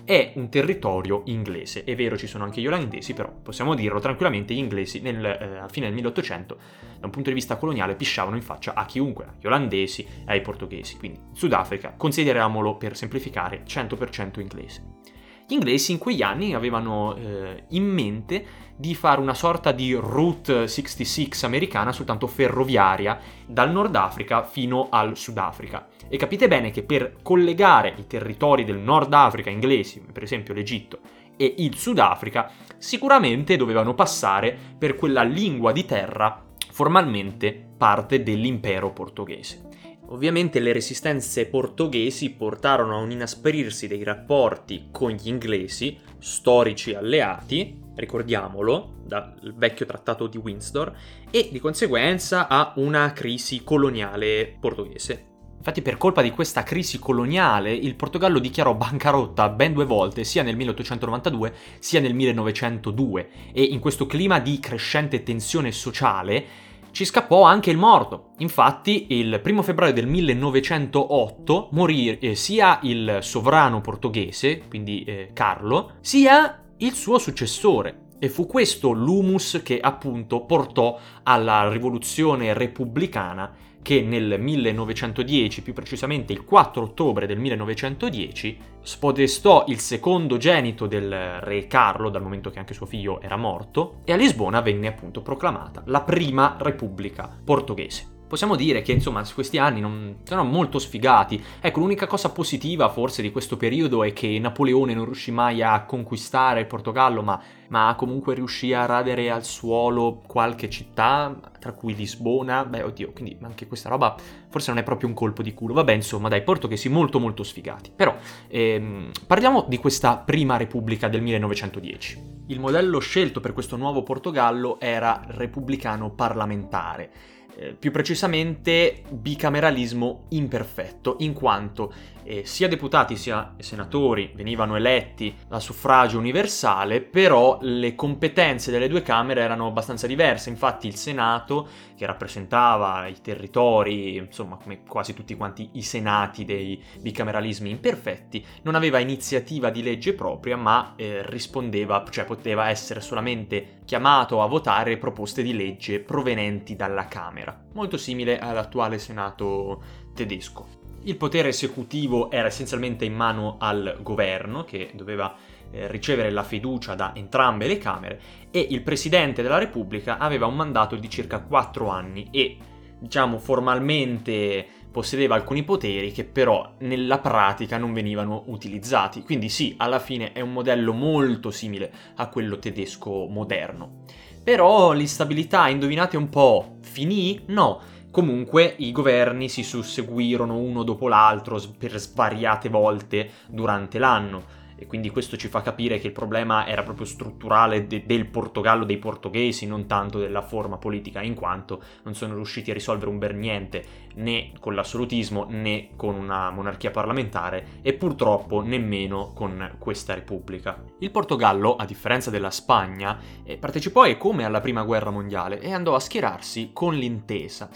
è 0.04 0.32
un 0.34 0.48
territorio 0.48 1.22
inglese. 1.26 1.84
È 1.84 1.94
vero, 1.94 2.16
ci 2.16 2.26
sono 2.26 2.44
anche 2.44 2.60
gli 2.60 2.66
olandesi, 2.66 3.14
però 3.14 3.32
possiamo 3.42 3.74
dirlo 3.74 4.00
tranquillamente, 4.00 4.52
gli 4.52 4.58
inglesi 4.58 5.00
nel, 5.00 5.24
eh, 5.24 5.58
a 5.58 5.68
fine 5.68 5.86
del 5.86 5.94
1800, 5.94 6.58
da 6.98 7.06
un 7.06 7.10
punto 7.10 7.28
di 7.28 7.34
vista 7.34 7.56
coloniale, 7.56 7.94
pisciavano 7.94 8.36
in 8.36 8.42
faccia 8.42 8.74
a 8.74 8.84
chiunque, 8.84 9.24
agli 9.24 9.46
olandesi 9.46 10.02
e 10.02 10.06
ai 10.26 10.40
portoghesi. 10.40 10.98
Quindi 10.98 11.20
Sudafrica, 11.32 11.94
consideriamolo 11.96 12.76
per 12.76 12.96
semplificare, 12.96 13.62
100% 13.64 14.40
inglese. 14.40 15.00
Gli 15.46 15.54
inglesi 15.54 15.92
in 15.92 15.98
quegli 15.98 16.22
anni 16.22 16.54
avevano 16.54 17.16
eh, 17.16 17.64
in 17.70 17.84
mente 17.84 18.44
di 18.82 18.96
fare 18.96 19.20
una 19.20 19.32
sorta 19.32 19.70
di 19.70 19.94
Route 19.94 20.66
66 20.66 21.44
americana, 21.44 21.92
soltanto 21.92 22.26
ferroviaria, 22.26 23.16
dal 23.46 23.70
Nord 23.70 23.94
Africa 23.94 24.42
fino 24.42 24.88
al 24.90 25.16
Sudafrica. 25.16 25.86
E 26.08 26.16
capite 26.16 26.48
bene 26.48 26.72
che 26.72 26.82
per 26.82 27.18
collegare 27.22 27.94
i 27.96 28.08
territori 28.08 28.64
del 28.64 28.78
Nord 28.78 29.14
Africa 29.14 29.50
inglesi, 29.50 30.02
per 30.12 30.24
esempio 30.24 30.52
l'Egitto, 30.52 30.98
e 31.36 31.54
il 31.58 31.76
Sudafrica, 31.76 32.50
sicuramente 32.76 33.56
dovevano 33.56 33.94
passare 33.94 34.58
per 34.76 34.96
quella 34.96 35.22
lingua 35.22 35.70
di 35.70 35.84
terra 35.84 36.42
formalmente 36.72 37.74
parte 37.78 38.24
dell'impero 38.24 38.90
portoghese. 38.92 39.68
Ovviamente 40.08 40.58
le 40.58 40.72
resistenze 40.72 41.46
portoghesi 41.46 42.30
portarono 42.30 42.96
a 42.96 43.00
un 43.00 43.12
inasperirsi 43.12 43.86
dei 43.86 44.02
rapporti 44.02 44.88
con 44.90 45.12
gli 45.12 45.28
inglesi, 45.28 45.96
storici 46.18 46.94
alleati, 46.94 47.81
ricordiamolo, 47.94 48.94
dal 49.04 49.54
vecchio 49.56 49.86
trattato 49.86 50.26
di 50.26 50.38
Windsor, 50.38 50.92
e 51.30 51.48
di 51.50 51.58
conseguenza 51.58 52.48
a 52.48 52.72
una 52.76 53.12
crisi 53.12 53.62
coloniale 53.62 54.56
portoghese. 54.58 55.30
Infatti 55.62 55.80
per 55.80 55.96
colpa 55.96 56.22
di 56.22 56.32
questa 56.32 56.64
crisi 56.64 56.98
coloniale 56.98 57.72
il 57.72 57.94
Portogallo 57.94 58.40
dichiarò 58.40 58.74
bancarotta 58.74 59.48
ben 59.48 59.72
due 59.72 59.84
volte, 59.84 60.24
sia 60.24 60.42
nel 60.42 60.56
1892 60.56 61.54
sia 61.78 62.00
nel 62.00 62.14
1902, 62.14 63.28
e 63.52 63.62
in 63.62 63.78
questo 63.78 64.06
clima 64.06 64.40
di 64.40 64.58
crescente 64.58 65.22
tensione 65.22 65.70
sociale 65.70 66.70
ci 66.90 67.04
scappò 67.04 67.42
anche 67.42 67.70
il 67.70 67.78
morto. 67.78 68.32
Infatti, 68.38 69.06
il 69.10 69.40
1 69.42 69.62
febbraio 69.62 69.92
del 69.92 70.06
1908 70.06 71.68
morì 71.72 72.18
eh, 72.18 72.34
sia 72.34 72.80
il 72.82 73.18
sovrano 73.20 73.80
portoghese, 73.80 74.62
quindi 74.68 75.04
eh, 75.04 75.30
Carlo, 75.32 75.94
sia 76.00 76.61
il 76.82 76.94
suo 76.94 77.18
successore. 77.18 78.10
E 78.18 78.28
fu 78.28 78.46
questo 78.46 78.92
l'humus 78.92 79.60
che 79.64 79.80
appunto 79.80 80.42
portò 80.42 80.98
alla 81.24 81.68
rivoluzione 81.68 82.52
repubblicana 82.52 83.52
che 83.82 84.00
nel 84.00 84.40
1910, 84.40 85.62
più 85.62 85.72
precisamente 85.72 86.32
il 86.32 86.44
4 86.44 86.82
ottobre 86.82 87.26
del 87.26 87.38
1910, 87.38 88.58
spodestò 88.80 89.64
il 89.66 89.80
secondo 89.80 90.36
genito 90.36 90.86
del 90.86 91.40
re 91.40 91.66
Carlo, 91.66 92.08
dal 92.08 92.22
momento 92.22 92.50
che 92.50 92.60
anche 92.60 92.74
suo 92.74 92.86
figlio 92.86 93.20
era 93.20 93.36
morto, 93.36 94.02
e 94.04 94.12
a 94.12 94.16
Lisbona 94.16 94.60
venne 94.60 94.86
appunto 94.86 95.20
proclamata 95.20 95.82
la 95.86 96.02
prima 96.02 96.56
repubblica 96.60 97.28
portoghese 97.44 98.11
possiamo 98.32 98.56
dire 98.56 98.80
che 98.80 98.92
insomma 98.92 99.22
questi 99.34 99.58
anni 99.58 99.80
non 99.80 100.20
sono 100.22 100.42
molto 100.42 100.78
sfigati. 100.78 101.44
Ecco, 101.60 101.80
l'unica 101.80 102.06
cosa 102.06 102.30
positiva 102.30 102.88
forse 102.88 103.20
di 103.20 103.30
questo 103.30 103.58
periodo 103.58 104.02
è 104.02 104.14
che 104.14 104.38
Napoleone 104.38 104.94
non 104.94 105.04
riuscì 105.04 105.30
mai 105.30 105.60
a 105.62 105.84
conquistare 105.84 106.60
il 106.60 106.66
Portogallo, 106.66 107.22
ma, 107.22 107.38
ma 107.68 107.94
comunque 107.94 108.32
riuscì 108.32 108.72
a 108.72 108.86
radere 108.86 109.30
al 109.30 109.44
suolo 109.44 110.22
qualche 110.26 110.70
città, 110.70 111.38
tra 111.60 111.72
cui 111.74 111.94
Lisbona. 111.94 112.64
Beh, 112.64 112.84
oddio, 112.84 113.12
quindi 113.12 113.36
anche 113.42 113.66
questa 113.66 113.90
roba 113.90 114.16
forse 114.48 114.70
non 114.70 114.80
è 114.80 114.82
proprio 114.82 115.10
un 115.10 115.14
colpo 115.14 115.42
di 115.42 115.52
culo. 115.52 115.74
Vabbè, 115.74 115.92
insomma, 115.92 116.30
dai, 116.30 116.42
portoghesi 116.42 116.88
molto 116.88 117.20
molto 117.20 117.42
sfigati. 117.42 117.92
Però 117.94 118.16
ehm, 118.48 119.10
parliamo 119.26 119.66
di 119.68 119.76
questa 119.76 120.16
prima 120.16 120.56
repubblica 120.56 121.06
del 121.06 121.20
1910. 121.20 122.30
Il 122.46 122.60
modello 122.60 122.98
scelto 122.98 123.40
per 123.40 123.52
questo 123.52 123.76
nuovo 123.76 124.02
Portogallo 124.02 124.80
era 124.80 125.20
repubblicano 125.26 126.12
parlamentare 126.12 127.10
eh, 127.56 127.74
più 127.78 127.90
precisamente 127.90 129.02
bicameralismo 129.10 130.26
imperfetto, 130.30 131.16
in 131.20 131.32
quanto 131.32 131.92
eh, 132.24 132.44
sia 132.44 132.68
deputati 132.68 133.16
sia 133.16 133.54
senatori 133.58 134.32
venivano 134.34 134.76
eletti 134.76 135.34
a 135.48 135.60
suffragio 135.60 136.18
universale, 136.18 137.00
però 137.00 137.58
le 137.62 137.94
competenze 137.94 138.70
delle 138.70 138.88
due 138.88 139.02
Camere 139.02 139.40
erano 139.42 139.66
abbastanza 139.66 140.06
diverse. 140.06 140.50
Infatti 140.50 140.86
il 140.86 140.94
Senato, 140.94 141.68
che 141.96 142.06
rappresentava 142.06 143.06
i 143.06 143.20
territori, 143.20 144.16
insomma 144.16 144.56
come 144.56 144.82
quasi 144.86 145.14
tutti 145.14 145.34
quanti 145.34 145.70
i 145.72 145.82
senati 145.82 146.44
dei 146.44 146.80
bicameralismi 147.00 147.70
imperfetti, 147.70 148.44
non 148.62 148.74
aveva 148.74 148.98
iniziativa 148.98 149.70
di 149.70 149.82
legge 149.82 150.14
propria, 150.14 150.56
ma 150.56 150.94
eh, 150.96 151.22
rispondeva, 151.26 152.04
cioè 152.08 152.24
poteva 152.24 152.68
essere 152.68 153.00
solamente 153.00 153.80
chiamato 153.84 154.42
a 154.42 154.46
votare 154.46 154.96
proposte 154.96 155.42
di 155.42 155.54
legge 155.54 156.00
provenienti 156.00 156.76
dalla 156.76 157.06
Camera, 157.06 157.41
molto 157.72 157.96
simile 157.96 158.38
all'attuale 158.38 158.98
Senato 158.98 159.82
tedesco. 160.14 160.80
Il 161.04 161.16
potere 161.16 161.48
esecutivo 161.48 162.30
era 162.30 162.46
essenzialmente 162.46 163.04
in 163.04 163.14
mano 163.14 163.56
al 163.58 163.98
governo, 164.02 164.62
che 164.62 164.92
doveva 164.94 165.34
eh, 165.72 165.88
ricevere 165.88 166.30
la 166.30 166.44
fiducia 166.44 166.94
da 166.94 167.12
entrambe 167.14 167.66
le 167.66 167.78
Camere, 167.78 168.20
e 168.50 168.60
il 168.70 168.82
Presidente 168.82 169.42
della 169.42 169.58
Repubblica 169.58 170.18
aveva 170.18 170.46
un 170.46 170.54
mandato 170.54 170.94
di 170.94 171.10
circa 171.10 171.40
4 171.40 171.88
anni 171.88 172.28
e, 172.30 172.56
diciamo, 172.98 173.38
formalmente 173.38 174.66
possedeva 174.92 175.34
alcuni 175.34 175.64
poteri 175.64 176.12
che 176.12 176.22
però 176.22 176.74
nella 176.78 177.18
pratica 177.18 177.78
non 177.78 177.92
venivano 177.92 178.44
utilizzati. 178.46 179.22
Quindi 179.22 179.48
sì, 179.48 179.74
alla 179.78 179.98
fine 179.98 180.30
è 180.32 180.40
un 180.40 180.52
modello 180.52 180.92
molto 180.92 181.50
simile 181.50 181.92
a 182.16 182.28
quello 182.28 182.60
tedesco 182.60 183.26
moderno. 183.26 184.04
Però 184.44 184.92
l'instabilità, 184.92 185.68
indovinate 185.68 186.16
un 186.16 186.28
po', 186.28 186.76
finì? 186.82 187.42
No, 187.46 187.80
Comunque 188.12 188.74
i 188.76 188.92
governi 188.92 189.48
si 189.48 189.62
susseguirono 189.62 190.58
uno 190.58 190.82
dopo 190.82 191.08
l'altro 191.08 191.58
per 191.78 191.98
svariate 191.98 192.68
volte 192.68 193.30
durante 193.48 193.98
l'anno 193.98 194.60
e 194.82 194.86
quindi 194.86 195.10
questo 195.10 195.36
ci 195.36 195.46
fa 195.46 195.62
capire 195.62 196.00
che 196.00 196.08
il 196.08 196.12
problema 196.12 196.66
era 196.66 196.82
proprio 196.82 197.06
strutturale 197.06 197.86
de- 197.86 198.02
del 198.04 198.26
Portogallo, 198.26 198.84
dei 198.84 198.98
portoghesi, 198.98 199.64
non 199.64 199.86
tanto 199.86 200.18
della 200.18 200.42
forma 200.42 200.76
politica, 200.76 201.22
in 201.22 201.34
quanto 201.34 201.80
non 202.02 202.14
sono 202.14 202.34
riusciti 202.34 202.72
a 202.72 202.74
risolvere 202.74 203.08
un 203.08 203.18
bel 203.18 203.36
niente 203.36 203.84
né 204.14 204.50
con 204.58 204.74
l'assolutismo 204.74 205.46
né 205.48 205.90
con 205.94 206.16
una 206.16 206.50
monarchia 206.50 206.90
parlamentare 206.90 207.78
e 207.80 207.92
purtroppo 207.94 208.60
nemmeno 208.60 209.32
con 209.34 209.76
questa 209.78 210.14
repubblica. 210.14 210.82
Il 210.98 211.12
Portogallo, 211.12 211.76
a 211.76 211.84
differenza 211.84 212.30
della 212.30 212.50
Spagna, 212.50 213.18
eh, 213.44 213.56
partecipò 213.56 214.04
e 214.04 214.18
come 214.18 214.44
alla 214.44 214.60
prima 214.60 214.82
guerra 214.82 215.10
mondiale 215.10 215.60
e 215.60 215.72
andò 215.72 215.94
a 215.94 216.00
schierarsi 216.00 216.70
con 216.72 216.94
l'intesa 216.94 217.70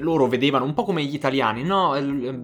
loro 0.00 0.26
vedevano 0.26 0.64
un 0.64 0.74
po' 0.74 0.84
come 0.84 1.02
gli 1.04 1.14
italiani, 1.14 1.62
no? 1.62 1.94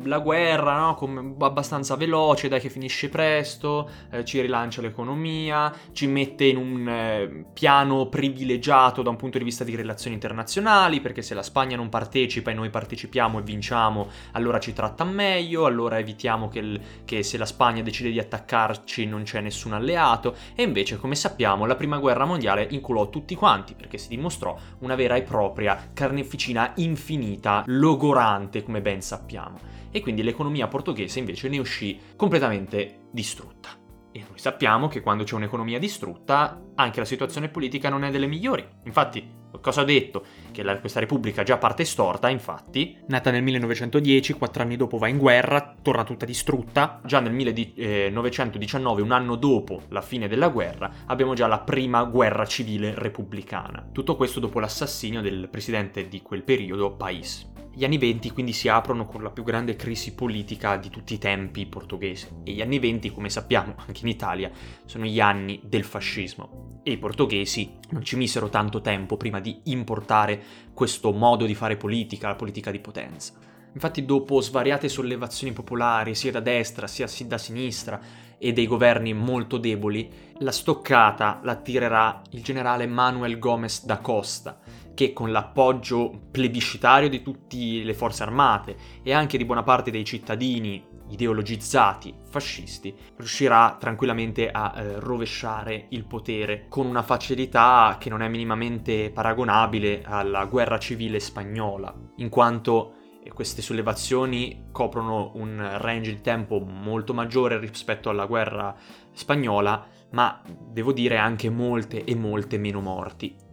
La 0.05 0.19
guerra, 0.19 0.79
no? 0.79 0.95
Come 0.95 1.35
abbastanza 1.39 1.97
veloce, 1.97 2.49
dai 2.49 2.61
che 2.61 2.69
finisce 2.69 3.09
presto, 3.09 3.89
eh, 4.11 4.25
ci 4.25 4.41
rilancia 4.41 4.81
l'economia, 4.81 5.73
ci 5.93 6.07
mette 6.07 6.45
in 6.45 6.57
un 6.57 6.89
eh, 6.89 7.45
piano 7.53 8.09
privilegiato 8.09 9.03
da 9.03 9.11
un 9.11 9.17
punto 9.17 9.39
di 9.39 9.45
vista 9.45 9.65
di 9.65 9.77
relazioni 9.77 10.15
internazionali, 10.15 11.01
perché 11.01 11.23
se 11.23 11.35
la 11.35 11.43
Spagna 11.43 11.77
non 11.77 11.89
partecipa 11.89 12.51
e 12.51 12.55
noi 12.55 12.71
partecipiamo 12.71 13.39
e 13.39 13.43
vinciamo, 13.43 14.09
allora 14.33 14.59
ci 14.59 14.73
tratta 14.73 15.05
meglio, 15.05 15.67
allora 15.67 15.99
evitiamo 15.99 16.49
che, 16.49 16.59
il, 16.59 16.81
che 17.05 17.23
se 17.23 17.39
la 17.39 17.47
Spagna 17.47 17.83
decide 17.83 18.11
di 18.11 18.19
attaccarci 18.19 19.07
non 19.07 19.23
c'è 19.23 19.41
nessun 19.41 19.73
alleato, 19.73 20.35
e 20.55 20.63
invece, 20.63 20.99
come 20.99 21.15
sappiamo, 21.15 21.67
la 21.67 21.77
prima 21.77 21.99
guerra 21.99 22.25
mondiale 22.25 22.67
inculò 22.71 23.09
tutti 23.09 23.35
quanti, 23.35 23.75
perché 23.75 23.99
si 23.99 24.09
dimostrò 24.09 24.57
una 24.81 24.95
vera 24.95 25.15
e 25.15 25.23
propria 25.23 25.91
carneficina 25.93 26.73
infinita 26.77 27.29
infinita, 27.31 27.63
logorante 27.67 28.63
come 28.63 28.81
ben 28.81 29.01
sappiamo. 29.01 29.59
E 29.91 30.01
quindi 30.01 30.23
l'economia 30.23 30.69
portoghese 30.69 31.19
invece 31.19 31.49
ne 31.49 31.59
uscì 31.59 31.99
completamente 32.17 33.07
distrutta. 33.11 33.71
E 34.13 34.25
noi 34.29 34.39
sappiamo 34.39 34.89
che 34.89 35.01
quando 35.01 35.25
c'è 35.25 35.35
un'economia 35.35 35.79
distrutta 35.79 36.61
anche 36.75 36.99
la 36.99 37.07
situazione 37.07 37.49
politica 37.49 37.89
non 37.89 38.05
è 38.05 38.11
delle 38.11 38.27
migliori. 38.27 38.67
Infatti, 38.85 39.39
cosa 39.61 39.83
ho 39.83 39.85
detto? 39.85 40.25
Che 40.51 40.63
la, 40.63 40.79
questa 40.79 41.01
repubblica 41.01 41.43
già 41.43 41.57
parte 41.57 41.85
storta, 41.85 42.29
infatti, 42.29 42.97
nata 43.07 43.31
nel 43.31 43.43
1910, 43.43 44.35
quattro 44.35 44.63
anni 44.63 44.77
dopo 44.77 44.99
va 44.99 45.09
in 45.09 45.19
guerra, 45.19 45.75
torna 45.83 46.05
tutta 46.05 46.25
distrutta. 46.25 47.01
Già 47.05 47.21
nel 47.21 47.33
1919, 47.33 49.03
un 49.03 49.13
anno 49.13 49.37
dopo 49.37 49.83
la 49.89 50.03
fine 50.03 50.29
della 50.29 50.49
guerra, 50.49 50.91
abbiamo 51.07 51.35
già 51.35 51.47
la 51.47 51.61
prima 51.61 52.05
guerra 52.05 52.47
civile 52.47 52.95
repubblicana. 52.95 53.89
Tutto 53.93 54.17
questo 54.17 54.41
dopo 54.41 54.61
l'assassinio 54.61 55.21
del 55.21 55.49
presidente 55.51 56.09
di 56.09 56.23
quel 56.23 56.43
periodo, 56.43 56.93
Pais. 56.93 57.49
Gli 57.73 57.85
anni 57.85 57.99
20 57.99 58.31
quindi 58.31 58.53
si 58.53 58.69
aprono 58.69 59.07
con 59.07 59.23
la 59.23 59.31
più 59.31 59.45
grande 59.45 59.77
crisi 59.77 60.13
politica 60.13 60.77
di 60.77 60.91
tutti 60.91 61.15
i 61.15 61.19
tempi 61.19 61.67
portoghese 61.67 62.41
e 62.43 62.53
gli 62.53 62.61
anni 62.61 62.81
20, 62.81 63.11
come 63.13 63.31
sappiamo 63.31 63.75
anche 63.87 64.01
in 64.03 64.09
Italia, 64.09 64.51
sono 64.85 65.05
gli 65.05 65.21
anni 65.21 65.61
del 65.65 65.85
fascismo 65.85 66.81
e 66.83 66.93
i 66.93 66.99
portoghesi 66.99 67.79
non 67.91 68.03
ci 68.03 68.17
misero 68.17 68.49
tanto 68.49 68.81
tempo 68.81 69.17
prima 69.17 69.39
di 69.39 69.61
importare 69.65 70.43
questo 70.75 71.13
modo 71.13 71.47
di 71.47 71.55
fare 71.55 71.77
politica, 71.77 72.29
la 72.29 72.35
politica 72.35 72.73
di 72.73 72.81
potenza. 72.81 73.35
Infatti 73.73 74.05
dopo 74.05 74.41
svariate 74.41 74.89
sollevazioni 74.89 75.53
popolari 75.53 76.17
sia 76.17 76.33
da 76.33 76.41
destra 76.41 76.89
sia 76.89 77.07
da 77.27 77.39
sinistra 77.39 78.01
e 78.37 78.53
dei 78.53 78.67
governi 78.67 79.13
molto 79.13 79.59
deboli, 79.59 80.11
la 80.39 80.51
stoccata 80.51 81.41
la 81.45 81.55
tirerà 81.55 82.21
il 82.31 82.43
generale 82.43 82.87
Manuel 82.87 83.39
Gómez 83.39 83.85
da 83.85 83.99
Costa, 83.99 84.59
che 84.95 85.13
con 85.13 85.33
l'appoggio 85.33 86.29
plebiscitario 86.31 87.09
di 87.09 87.23
tutte 87.23 87.57
le 87.57 87.95
forze 87.95 88.23
armate 88.23 88.77
e 89.03 89.13
anche 89.13 89.39
di 89.39 89.45
buona 89.45 89.63
parte 89.63 89.91
dei 89.91 90.05
cittadini 90.05 90.91
ideologizzati 91.11 92.15
fascisti, 92.29 92.95
riuscirà 93.17 93.77
tranquillamente 93.79 94.49
a 94.51 94.73
eh, 94.77 95.01
rovesciare 95.01 95.87
il 95.91 96.05
potere 96.05 96.67
con 96.69 96.87
una 96.87 97.03
facilità 97.03 97.97
che 97.99 98.09
non 98.09 98.23
è 98.23 98.29
minimamente 98.29 99.11
paragonabile 99.11 100.03
alla 100.05 100.45
guerra 100.45 100.79
civile 100.79 101.21
spagnola, 101.21 101.93
in 102.17 102.29
quanto 102.29 102.95
eh, 103.23 103.31
queste 103.33 103.63
sollevazioni 103.63 104.69
coprono 104.71 105.33
un 105.35 105.79
range 105.79 106.15
di 106.15 106.21
tempo 106.21 106.61
molto 106.61 107.13
maggiore 107.13 107.59
rispetto 107.59 108.09
alla 108.09 108.27
guerra 108.27 108.75
spagnola, 109.13 109.87
ma 110.13 110.41
devo 110.47 110.93
dire 110.93 111.19
anche 111.19 111.51
molte 111.51 112.05
e 112.05 112.15
molte 112.15 112.59
meno 112.59 112.81
morti 112.81 113.49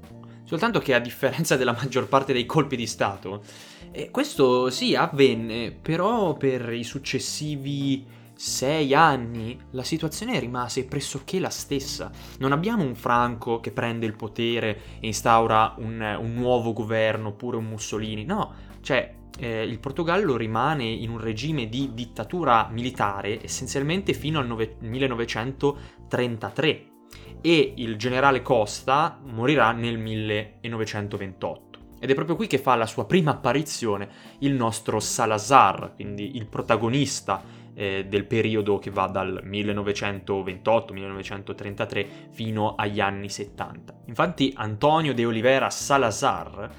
Soltanto 0.47 0.79
che 0.79 0.93
a 0.93 0.99
differenza 0.99 1.57
della 1.57 1.73
maggior 1.73 2.07
parte 2.07 2.31
dei 2.31 2.45
colpi 2.45 2.77
di 2.77 2.87
Stato, 2.87 3.43
eh, 3.91 4.09
questo 4.11 4.69
sì 4.69 4.95
avvenne, 4.95 5.73
però 5.73 6.35
per 6.35 6.71
i 6.71 6.85
successivi 6.85 8.05
sei 8.33 8.93
anni 8.93 9.59
la 9.71 9.83
situazione 9.83 10.39
rimase 10.39 10.85
pressoché 10.85 11.41
la 11.41 11.49
stessa. 11.49 12.09
Non 12.39 12.53
abbiamo 12.53 12.83
un 12.83 12.95
Franco 12.95 13.59
che 13.59 13.71
prende 13.71 14.05
il 14.05 14.15
potere 14.15 14.79
e 15.01 15.07
instaura 15.07 15.75
un, 15.79 16.15
un 16.17 16.33
nuovo 16.33 16.71
governo, 16.71 17.27
oppure 17.29 17.57
un 17.57 17.65
Mussolini, 17.65 18.23
no, 18.23 18.53
cioè 18.79 19.15
eh, 19.39 19.63
il 19.63 19.79
Portogallo 19.79 20.37
rimane 20.37 20.85
in 20.85 21.09
un 21.09 21.19
regime 21.19 21.67
di 21.67 21.91
dittatura 21.93 22.69
militare 22.71 23.43
essenzialmente 23.43 24.13
fino 24.13 24.39
al 24.39 24.47
nove- 24.47 24.77
1933 24.79 26.95
e 27.41 27.73
il 27.77 27.97
generale 27.97 28.41
Costa 28.41 29.19
morirà 29.23 29.71
nel 29.71 29.97
1928. 29.97 31.65
Ed 31.99 32.11
è 32.11 32.13
proprio 32.13 32.35
qui 32.35 32.45
che 32.47 32.59
fa 32.59 32.75
la 32.75 32.85
sua 32.85 33.05
prima 33.05 33.31
apparizione 33.31 34.09
il 34.39 34.51
nostro 34.53 34.99
Salazar, 34.99 35.93
quindi 35.95 36.35
il 36.35 36.45
protagonista 36.45 37.41
eh, 37.73 38.05
del 38.07 38.25
periodo 38.25 38.77
che 38.79 38.89
va 38.89 39.07
dal 39.07 39.43
1928-1933 39.45 42.07
fino 42.31 42.75
agli 42.75 42.99
anni 42.99 43.29
70. 43.29 44.01
Infatti 44.05 44.51
Antonio 44.55 45.13
de 45.13 45.25
Oliveira 45.25 45.69
Salazar 45.69 46.71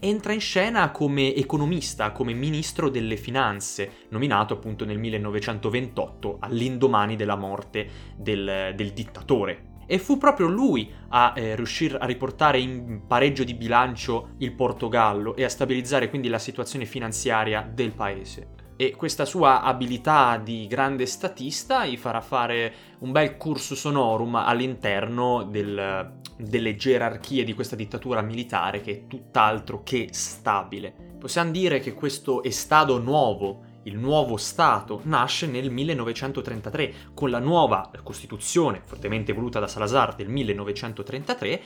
entra 0.00 0.32
in 0.32 0.40
scena 0.40 0.90
come 0.90 1.34
economista, 1.34 2.12
come 2.12 2.32
ministro 2.32 2.88
delle 2.88 3.16
finanze, 3.16 4.06
nominato 4.08 4.54
appunto 4.54 4.84
nel 4.84 4.98
1928 4.98 6.38
all'indomani 6.40 7.16
della 7.16 7.36
morte 7.36 7.88
del, 8.16 8.72
del 8.74 8.92
dittatore 8.92 9.68
e 9.90 9.98
fu 9.98 10.18
proprio 10.18 10.48
lui 10.48 10.92
a 11.08 11.32
eh, 11.34 11.56
riuscire 11.56 11.96
a 11.96 12.04
riportare 12.04 12.58
in 12.60 13.06
pareggio 13.06 13.42
di 13.42 13.54
bilancio 13.54 14.34
il 14.38 14.52
Portogallo 14.52 15.34
e 15.34 15.44
a 15.44 15.48
stabilizzare 15.48 16.10
quindi 16.10 16.28
la 16.28 16.38
situazione 16.38 16.84
finanziaria 16.84 17.66
del 17.72 17.92
paese. 17.92 18.57
E 18.80 18.94
questa 18.94 19.24
sua 19.24 19.62
abilità 19.62 20.40
di 20.40 20.68
grande 20.68 21.04
statista 21.04 21.84
gli 21.84 21.96
farà 21.96 22.20
fare 22.20 22.72
un 23.00 23.10
bel 23.10 23.36
cursus 23.36 23.82
honorum 23.82 24.36
all'interno 24.36 25.42
del, 25.42 26.12
delle 26.36 26.76
gerarchie 26.76 27.42
di 27.42 27.54
questa 27.54 27.74
dittatura 27.74 28.22
militare 28.22 28.80
che 28.80 28.92
è 28.92 29.06
tutt'altro 29.08 29.82
che 29.82 30.10
stabile. 30.12 30.94
Possiamo 31.18 31.50
dire 31.50 31.80
che 31.80 31.92
questo 31.92 32.44
Estado 32.44 33.00
nuovo 33.00 33.64
il 33.82 33.98
nuovo 33.98 34.36
Stato 34.36 35.00
nasce 35.04 35.48
nel 35.48 35.70
1933 35.72 36.94
con 37.14 37.30
la 37.30 37.40
nuova 37.40 37.90
Costituzione, 38.04 38.82
fortemente 38.84 39.32
voluta 39.32 39.58
da 39.58 39.66
Salazar 39.66 40.14
del 40.14 40.28
1933, 40.28 41.62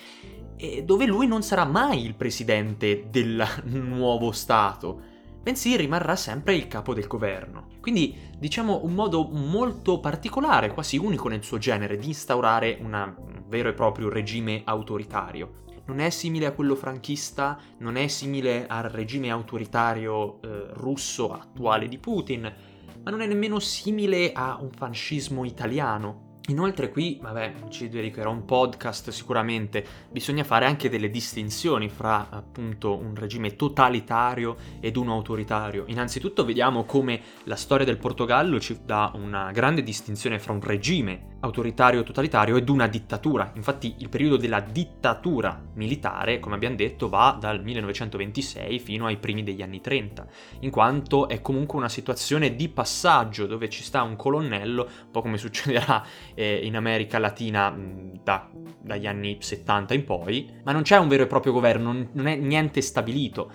dove 0.82 1.04
lui 1.04 1.26
non 1.26 1.42
sarà 1.42 1.64
mai 1.64 2.04
il 2.04 2.14
presidente 2.14 3.08
del 3.10 3.44
nuovo 3.64 4.32
Stato, 4.32 5.11
bensì 5.42 5.76
rimarrà 5.76 6.16
sempre 6.16 6.54
il 6.54 6.68
capo 6.68 6.94
del 6.94 7.06
governo. 7.06 7.68
Quindi 7.80 8.30
diciamo 8.38 8.84
un 8.84 8.94
modo 8.94 9.24
molto 9.24 10.00
particolare, 10.00 10.72
quasi 10.72 10.96
unico 10.96 11.28
nel 11.28 11.42
suo 11.42 11.58
genere, 11.58 11.96
di 11.96 12.06
instaurare 12.06 12.78
una, 12.80 13.04
un 13.04 13.42
vero 13.48 13.68
e 13.68 13.74
proprio 13.74 14.08
regime 14.08 14.62
autoritario 14.64 15.60
non 15.84 15.98
è 15.98 16.10
simile 16.10 16.46
a 16.46 16.52
quello 16.52 16.76
franchista, 16.76 17.58
non 17.78 17.96
è 17.96 18.06
simile 18.06 18.66
al 18.66 18.84
regime 18.84 19.30
autoritario 19.30 20.40
eh, 20.40 20.68
russo 20.74 21.32
attuale 21.32 21.88
di 21.88 21.98
Putin, 21.98 22.42
ma 23.02 23.10
non 23.10 23.20
è 23.20 23.26
nemmeno 23.26 23.58
simile 23.58 24.32
a 24.32 24.58
un 24.60 24.70
fascismo 24.70 25.44
italiano. 25.44 26.31
Inoltre 26.48 26.90
qui, 26.90 27.20
vabbè, 27.22 27.54
ci 27.68 27.88
dedicherò 27.88 28.28
un 28.28 28.44
podcast 28.44 29.10
sicuramente, 29.10 29.84
bisogna 30.10 30.42
fare 30.42 30.66
anche 30.66 30.88
delle 30.88 31.08
distinzioni 31.08 31.88
fra 31.88 32.30
appunto 32.30 32.96
un 32.96 33.14
regime 33.14 33.54
totalitario 33.54 34.56
ed 34.80 34.96
uno 34.96 35.12
autoritario. 35.12 35.84
Innanzitutto 35.86 36.44
vediamo 36.44 36.82
come 36.82 37.20
la 37.44 37.54
storia 37.54 37.86
del 37.86 37.98
Portogallo 37.98 38.58
ci 38.58 38.80
dà 38.84 39.12
una 39.14 39.52
grande 39.52 39.84
distinzione 39.84 40.40
fra 40.40 40.52
un 40.52 40.60
regime 40.60 41.30
autoritario 41.42 42.02
totalitario 42.02 42.56
ed 42.56 42.68
una 42.68 42.86
dittatura. 42.86 43.52
Infatti 43.54 43.96
il 43.98 44.08
periodo 44.08 44.36
della 44.36 44.60
dittatura 44.60 45.60
militare, 45.74 46.38
come 46.38 46.54
abbiamo 46.54 46.76
detto, 46.76 47.08
va 47.08 47.36
dal 47.38 47.62
1926 47.62 48.78
fino 48.78 49.06
ai 49.06 49.16
primi 49.16 49.42
degli 49.42 49.62
anni 49.62 49.80
30, 49.80 50.26
in 50.60 50.70
quanto 50.70 51.28
è 51.28 51.40
comunque 51.40 51.78
una 51.78 51.88
situazione 51.88 52.54
di 52.54 52.68
passaggio 52.68 53.46
dove 53.46 53.68
ci 53.68 53.82
sta 53.82 54.02
un 54.02 54.16
colonnello, 54.16 54.82
un 54.84 55.10
po' 55.10 55.20
come 55.22 55.36
succederà 55.38 56.04
eh, 56.34 56.60
in 56.64 56.76
America 56.76 57.18
Latina 57.18 57.70
mh, 57.70 58.20
da, 58.22 58.48
dagli 58.80 59.06
anni 59.06 59.36
70 59.40 59.94
in 59.94 60.04
poi, 60.04 60.50
ma 60.64 60.72
non 60.72 60.82
c'è 60.82 60.98
un 60.98 61.08
vero 61.08 61.24
e 61.24 61.26
proprio 61.26 61.52
governo, 61.52 61.92
non, 61.92 62.08
non 62.12 62.26
è 62.26 62.36
niente 62.36 62.80
stabilito. 62.80 63.50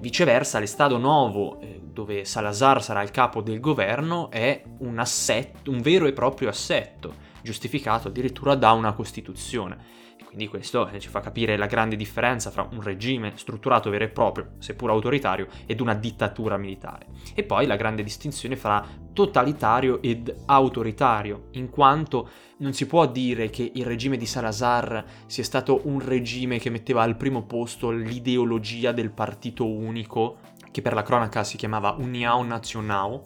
Viceversa, 0.00 0.58
l'Estado 0.58 0.96
Novo, 0.96 1.60
eh, 1.60 1.80
dove 1.84 2.24
Salazar 2.24 2.82
sarà 2.82 3.02
il 3.02 3.10
capo 3.10 3.42
del 3.42 3.60
governo, 3.60 4.30
è 4.30 4.62
un 4.78 4.98
assetto, 4.98 5.70
un 5.70 5.80
vero 5.80 6.06
e 6.06 6.12
proprio 6.12 6.48
assetto 6.48 7.30
giustificato 7.42 8.08
addirittura 8.08 8.54
da 8.54 8.72
una 8.72 8.92
Costituzione. 8.92 10.00
Quindi 10.32 10.48
questo 10.48 10.88
eh, 10.88 10.98
ci 10.98 11.10
fa 11.10 11.20
capire 11.20 11.58
la 11.58 11.66
grande 11.66 11.94
differenza 11.94 12.50
fra 12.50 12.66
un 12.72 12.80
regime 12.80 13.32
strutturato 13.34 13.90
vero 13.90 14.04
e 14.04 14.08
proprio, 14.08 14.52
seppur 14.60 14.88
autoritario, 14.88 15.46
ed 15.66 15.82
una 15.82 15.92
dittatura 15.92 16.56
militare. 16.56 17.04
E 17.34 17.42
poi 17.42 17.66
la 17.66 17.76
grande 17.76 18.02
distinzione 18.02 18.56
fra 18.56 18.82
totalitario 19.12 20.00
ed 20.00 20.34
autoritario, 20.46 21.48
in 21.50 21.68
quanto 21.68 22.30
non 22.60 22.72
si 22.72 22.86
può 22.86 23.06
dire 23.06 23.50
che 23.50 23.72
il 23.74 23.84
regime 23.84 24.16
di 24.16 24.24
Salazar 24.24 25.04
sia 25.26 25.44
stato 25.44 25.82
un 25.84 26.00
regime 26.00 26.58
che 26.58 26.70
metteva 26.70 27.02
al 27.02 27.18
primo 27.18 27.42
posto 27.42 27.90
l'ideologia 27.90 28.92
del 28.92 29.10
partito 29.10 29.68
unico, 29.68 30.38
che 30.70 30.80
per 30.80 30.94
la 30.94 31.02
cronaca 31.02 31.44
si 31.44 31.58
chiamava 31.58 31.94
União 31.98 32.42
Nacional, 32.46 33.20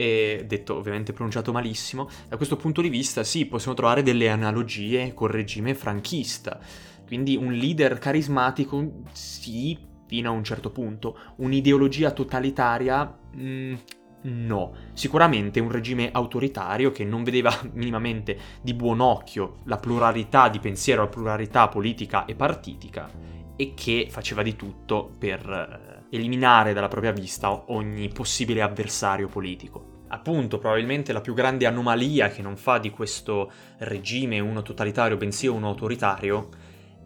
e 0.00 0.44
detto 0.46 0.76
ovviamente 0.76 1.12
pronunciato 1.12 1.52
malissimo, 1.52 2.08
da 2.26 2.38
questo 2.38 2.56
punto 2.56 2.80
di 2.80 2.88
vista 2.88 3.22
sì, 3.22 3.44
possiamo 3.44 3.76
trovare 3.76 4.02
delle 4.02 4.30
analogie 4.30 5.12
col 5.12 5.28
regime 5.28 5.74
franchista. 5.74 6.58
Quindi 7.06 7.36
un 7.36 7.52
leader 7.52 7.98
carismatico, 7.98 9.02
sì, 9.12 9.78
fino 10.06 10.30
a 10.30 10.32
un 10.32 10.42
certo 10.42 10.70
punto. 10.70 11.18
Un'ideologia 11.36 12.12
totalitaria, 12.12 13.04
mh, 13.04 13.42
mm, 13.42 13.74
no. 14.22 14.72
Sicuramente 14.94 15.60
un 15.60 15.70
regime 15.70 16.08
autoritario 16.10 16.92
che 16.92 17.04
non 17.04 17.22
vedeva 17.22 17.54
minimamente 17.74 18.38
di 18.62 18.72
buon 18.72 19.00
occhio 19.00 19.58
la 19.64 19.76
pluralità 19.76 20.48
di 20.48 20.60
pensiero, 20.60 21.02
la 21.02 21.08
pluralità 21.08 21.68
politica 21.68 22.24
e 22.24 22.34
partitica 22.34 23.10
e 23.54 23.74
che 23.74 24.06
faceva 24.08 24.42
di 24.42 24.56
tutto 24.56 25.14
per 25.18 26.06
eh, 26.10 26.16
eliminare 26.16 26.72
dalla 26.72 26.88
propria 26.88 27.12
vista 27.12 27.70
ogni 27.70 28.08
possibile 28.08 28.62
avversario 28.62 29.28
politico 29.28 29.89
appunto 30.12 30.58
probabilmente 30.58 31.12
la 31.12 31.20
più 31.20 31.34
grande 31.34 31.66
anomalia 31.66 32.28
che 32.28 32.42
non 32.42 32.56
fa 32.56 32.78
di 32.78 32.90
questo 32.90 33.50
regime 33.78 34.38
uno 34.40 34.62
totalitario 34.62 35.16
bensì 35.16 35.46
uno 35.46 35.68
autoritario 35.68 36.48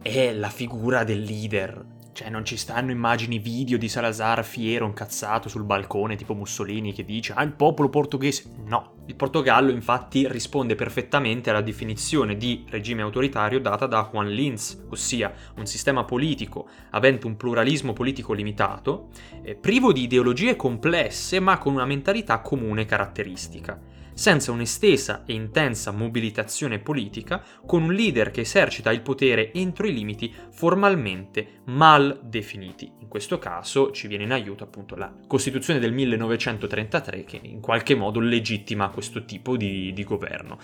è 0.01 0.31
la 0.33 0.49
figura 0.49 1.03
del 1.03 1.21
leader. 1.21 1.83
Cioè 2.15 2.29
non 2.29 2.45
ci 2.45 2.55
stanno 2.55 2.91
immagini 2.91 3.39
video 3.39 3.77
di 3.77 3.89
Salazar 3.89 4.45
fiero, 4.45 4.85
incazzato 4.85 5.49
sul 5.49 5.65
balcone 5.65 6.15
tipo 6.15 6.33
Mussolini 6.33 6.93
che 6.93 7.03
dice 7.03 7.33
ah 7.35 7.43
il 7.43 7.51
popolo 7.51 7.89
portoghese. 7.89 8.51
No, 8.67 8.93
il 9.07 9.15
Portogallo 9.15 9.69
infatti 9.69 10.25
risponde 10.25 10.75
perfettamente 10.75 11.49
alla 11.49 11.59
definizione 11.59 12.37
di 12.37 12.63
regime 12.69 13.01
autoritario 13.01 13.59
data 13.59 13.85
da 13.85 14.07
Juan 14.09 14.29
Linz, 14.29 14.85
ossia 14.91 15.33
un 15.57 15.65
sistema 15.65 16.05
politico 16.05 16.69
avente 16.91 17.27
un 17.27 17.35
pluralismo 17.35 17.91
politico 17.91 18.31
limitato, 18.31 19.09
eh, 19.43 19.55
privo 19.55 19.91
di 19.91 20.03
ideologie 20.03 20.55
complesse 20.55 21.41
ma 21.41 21.57
con 21.57 21.73
una 21.73 21.85
mentalità 21.85 22.39
comune 22.39 22.85
caratteristica 22.85 23.77
senza 24.15 24.51
un'estesa 24.51 25.23
e 25.25 25.33
intensa 25.33 25.91
mobilitazione 25.91 26.79
politica, 26.79 27.43
con 27.65 27.83
un 27.83 27.93
leader 27.93 28.31
che 28.31 28.41
esercita 28.41 28.91
il 28.91 29.01
potere 29.01 29.53
entro 29.53 29.85
i 29.85 29.93
limiti 29.93 30.33
formalmente 30.49 31.61
mal 31.65 32.19
definiti. 32.23 32.91
In 32.99 33.07
questo 33.09 33.37
caso 33.37 33.91
ci 33.91 34.07
viene 34.07 34.23
in 34.23 34.31
aiuto 34.31 34.63
appunto 34.63 34.95
la 34.95 35.13
Costituzione 35.27 35.79
del 35.79 35.91
1933 35.91 37.23
che 37.25 37.39
in 37.43 37.59
qualche 37.59 37.93
modo 37.93 38.19
legittima 38.19 38.89
questo 38.89 39.25
tipo 39.25 39.57
di, 39.57 39.93
di 39.93 40.03
governo. 40.03 40.57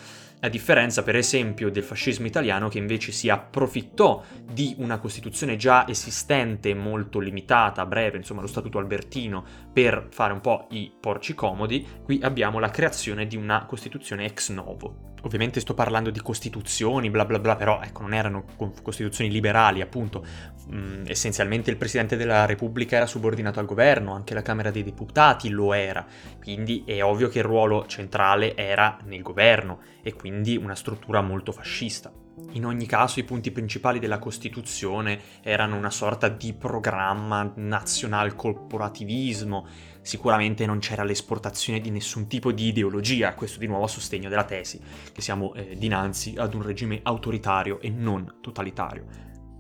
A 0.44 0.50
differenza 0.50 1.04
per 1.04 1.16
esempio 1.16 1.70
del 1.70 1.84
fascismo 1.84 2.26
italiano 2.26 2.68
che 2.68 2.80
invece 2.80 3.12
si 3.12 3.30
approfittò 3.30 4.24
di 4.44 4.74
una 4.80 4.98
Costituzione 4.98 5.56
già 5.56 5.88
esistente, 5.88 6.74
molto 6.74 7.20
limitata, 7.20 7.86
breve, 7.86 8.18
insomma 8.18 8.42
lo 8.42 8.48
Statuto 8.48 8.80
Albertino, 8.80 9.46
per 9.72 10.08
fare 10.10 10.34
un 10.34 10.42
po' 10.42 10.66
i 10.72 10.92
porci 11.00 11.36
comodi, 11.36 11.86
qui 12.04 12.20
abbiamo 12.24 12.58
la 12.58 12.72
creazione 12.72 13.28
di 13.28 13.36
una 13.36 13.66
Costituzione 13.66 14.26
ex 14.26 14.50
novo. 14.50 15.11
Ovviamente 15.22 15.60
sto 15.60 15.74
parlando 15.74 16.10
di 16.10 16.20
costituzioni, 16.20 17.10
bla 17.10 17.26
bla 17.26 17.40
bla, 17.40 17.56
però 17.56 17.80
ecco, 17.82 18.02
non 18.02 18.14
erano 18.14 18.46
costituzioni 18.82 19.30
liberali, 19.30 19.82
appunto. 19.82 20.26
Mm, 20.74 21.04
essenzialmente 21.08 21.70
il 21.70 21.78
Presidente 21.78 22.16
della 22.16 22.46
Repubblica 22.46 22.96
era 22.96 23.06
subordinato 23.06 23.60
al 23.60 23.66
governo, 23.66 24.14
anche 24.14 24.34
la 24.34 24.42
Camera 24.42 24.72
dei 24.72 24.84
Deputati 24.84 25.50
lo 25.50 25.74
era, 25.74 26.06
quindi 26.40 26.84
è 26.86 27.04
ovvio 27.04 27.30
che 27.30 27.40
il 27.40 27.46
ruolo 27.46 27.86
centrale 27.88 28.56
era 28.56 28.98
nel 29.06 29.22
governo 29.22 29.80
e 30.02 30.14
quindi 30.14 30.58
una 30.58 30.76
struttura 30.76 31.22
molto 31.22 31.52
fascista. 31.52 32.12
In 32.54 32.66
ogni 32.66 32.86
caso 32.86 33.20
i 33.20 33.24
punti 33.24 33.52
principali 33.52 34.00
della 34.00 34.20
Costituzione 34.20 35.20
erano 35.42 35.78
una 35.78 35.90
sorta 35.90 36.28
di 36.28 36.54
programma 36.54 37.50
nazional 37.56 38.36
corporativismo, 38.36 39.68
sicuramente 40.02 40.66
non 40.66 40.80
c'era 40.80 41.04
l'esportazione 41.04 41.80
di 41.80 41.90
nessun 41.90 42.28
tipo 42.28 42.52
di 42.52 42.68
ideologia, 42.68 43.34
questo 43.36 43.60
di 43.60 43.68
nuovo 43.68 43.86
a 43.86 43.88
sostegno 43.88 44.30
della 44.30 44.44
tesi, 44.44 44.80
che 45.12 45.22
siamo 45.22 45.54
eh, 45.54 45.76
dinanzi 45.78 46.36
ad 46.38 46.54
un 46.54 46.64
regime 46.64 47.00
autoritario 47.04 47.80
e 47.80 47.90
non 47.90 48.38
totalitario, 48.42 49.06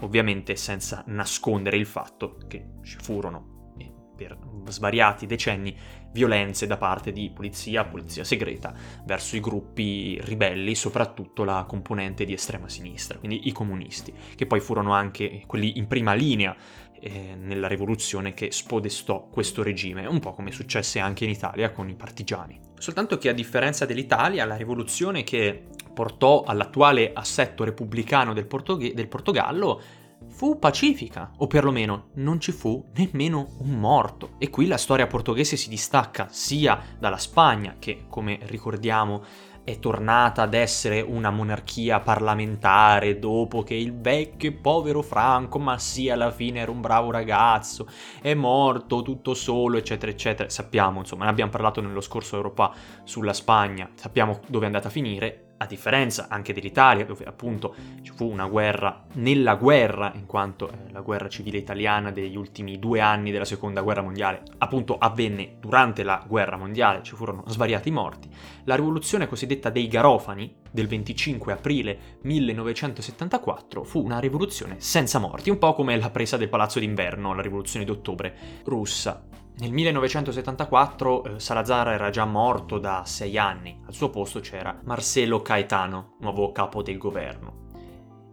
ovviamente 0.02 0.56
senza 0.56 1.04
nascondere 1.08 1.78
il 1.78 1.86
fatto 1.86 2.38
che 2.48 2.74
ci 2.84 2.98
furono, 3.02 3.74
eh, 3.78 3.92
per 4.16 4.38
svariati 4.66 5.26
decenni, 5.26 5.76
violenze 6.14 6.68
da 6.68 6.78
parte 6.78 7.12
di 7.12 7.32
polizia, 7.34 7.86
polizia 7.86 8.24
segreta, 8.24 8.74
verso 9.06 9.36
i 9.36 9.40
gruppi 9.40 10.20
ribelli, 10.22 10.76
soprattutto 10.76 11.44
la 11.44 11.66
componente 11.68 12.26
di 12.26 12.34
estrema 12.34 12.68
sinistra, 12.68 13.18
quindi 13.18 13.48
i 13.48 13.52
comunisti, 13.52 14.14
che 14.36 14.46
poi 14.46 14.60
furono 14.60 14.94
anche 14.94 15.44
quelli 15.46 15.78
in 15.78 15.88
prima 15.88 16.14
linea 16.14 16.56
eh, 17.02 17.36
nella 17.36 17.68
rivoluzione 17.68 18.34
che 18.34 18.52
spodestò 18.52 19.28
questo 19.30 19.64
regime, 19.64 20.06
un 20.06 20.20
po' 20.20 20.34
come 20.34 20.52
successe 20.52 21.00
anche 21.00 21.26
in 21.26 21.32
Italia 21.32 21.72
con 21.72 21.90
i 21.90 21.96
partigiani. 21.96 22.60
Soltanto 22.78 23.18
che 23.18 23.30
a 23.30 23.34
differenza 23.34 23.86
dell'Italia, 23.86 24.46
la 24.46 24.56
rivoluzione 24.56 25.24
che 25.24 25.68
portò 25.94 26.44
all'attuale 26.44 27.12
assetto 27.14 27.64
repubblicano 27.64 28.34
del, 28.34 28.46
Portog- 28.46 28.94
del 28.94 29.08
Portogallo 29.08 29.82
fu 30.30 30.60
pacifica, 30.60 31.32
o 31.38 31.48
perlomeno 31.48 32.10
non 32.16 32.40
ci 32.40 32.52
fu 32.52 32.90
nemmeno 32.96 33.56
un 33.60 33.72
morto. 33.72 34.36
E 34.38 34.50
qui 34.50 34.68
la 34.68 34.78
storia 34.78 35.08
portoghese 35.08 35.58
si 35.58 35.70
distacca 35.70 36.28
sia 36.30 36.80
dalla 37.00 37.18
Spagna, 37.18 37.76
che 37.80 38.06
come 38.08 38.40
ricordiamo 38.44 39.24
è 39.64 39.80
tornata 39.80 40.42
ad 40.42 40.54
essere 40.54 41.02
una 41.02 41.30
monarchia 41.30 42.00
parlamentare 42.00 43.20
dopo 43.20 43.64
che 43.64 43.76
il 43.76 44.00
vecchio 44.00 44.50
e 44.50 44.54
povero 44.54 45.02
Franco, 45.02 45.60
ma 45.60 45.78
sì, 45.78 46.10
alla 46.10 46.32
fine 46.32 46.60
era 46.60 46.72
un 46.72 46.82
bravo 46.82 47.12
ragazzo, 47.12 47.88
è 48.22 48.34
morto 48.34 49.02
tutto 49.02 49.34
solo, 49.34 49.78
eccetera, 49.78 50.12
eccetera. 50.12 50.50
Sappiamo, 50.50 51.00
insomma, 51.00 51.26
ne 51.26 51.30
abbiamo 51.30 51.52
parlato 51.52 51.82
nello 51.82 52.02
scorso 52.02 52.36
Europa 52.36 52.74
sulla 53.04 53.34
Spagna, 53.34 53.90
sappiamo 53.96 54.40
dove 54.48 54.64
è 54.64 54.68
andata 54.68 54.88
a 54.88 54.92
finire 54.92 55.46
a 55.62 55.66
differenza 55.68 56.26
anche 56.28 56.54
dell'Italia, 56.54 57.06
dove 57.06 57.24
appunto 57.24 57.76
ci 58.02 58.12
fu 58.16 58.30
una 58.30 58.48
guerra 58.48 59.04
nella 59.14 59.56
guerra, 59.56 60.12
in 60.16 60.26
quanto 60.26 60.70
eh, 60.70 60.92
la 60.92 61.02
guerra 61.02 61.30
civile 61.30 61.60
italiana 61.60 62.12
degli 62.12 62.36
ultimi 62.36 62.80
due 62.80 63.00
anni 63.00 63.32
della 63.32 63.46
seconda 63.46 63.82
guerra 63.82 64.02
mondiale 64.02 64.42
appunto 64.58 64.98
avvenne 64.98 65.58
durante 65.60 66.02
la 66.02 66.24
guerra 66.28 66.58
mondiale, 66.58 67.04
ci 67.04 67.16
furono 67.16 67.44
svariati 67.46 67.92
morti, 67.92 68.28
la 68.64 68.76
rivoluzione 68.76 69.28
cosiddetta 69.28 69.70
dei 69.70 69.88
Garofani 69.88 70.56
del 70.72 70.88
25 70.88 71.54
aprile 71.54 72.00
1974 72.22 73.84
fu 73.84 74.04
una 74.04 74.20
rivoluzione 74.20 74.78
senza 74.80 75.20
morti, 75.20 75.52
un 75.52 75.60
po' 75.60 75.76
come 75.76 75.96
la 75.98 76.10
presa 76.10 76.38
del 76.38 76.50
Palazzo 76.50 76.80
d'Inverno, 76.80 77.36
la 77.36 77.42
rivoluzione 77.42 77.86
d'ottobre 77.86 78.36
russa. 78.64 79.41
Nel 79.58 79.72
1974 79.72 81.24
eh, 81.24 81.40
Salazar 81.40 81.90
era 81.90 82.10
già 82.10 82.26
morto 82.26 82.80
da 82.80 83.04
sei 83.06 83.38
anni, 83.38 83.80
al 83.86 83.94
suo 83.94 84.10
posto 84.10 84.40
c'era 84.40 84.80
Marcelo 84.86 85.42
Caetano, 85.42 86.16
nuovo 86.20 86.52
capo 86.52 86.82
del 86.82 86.98
governo. 86.98 87.70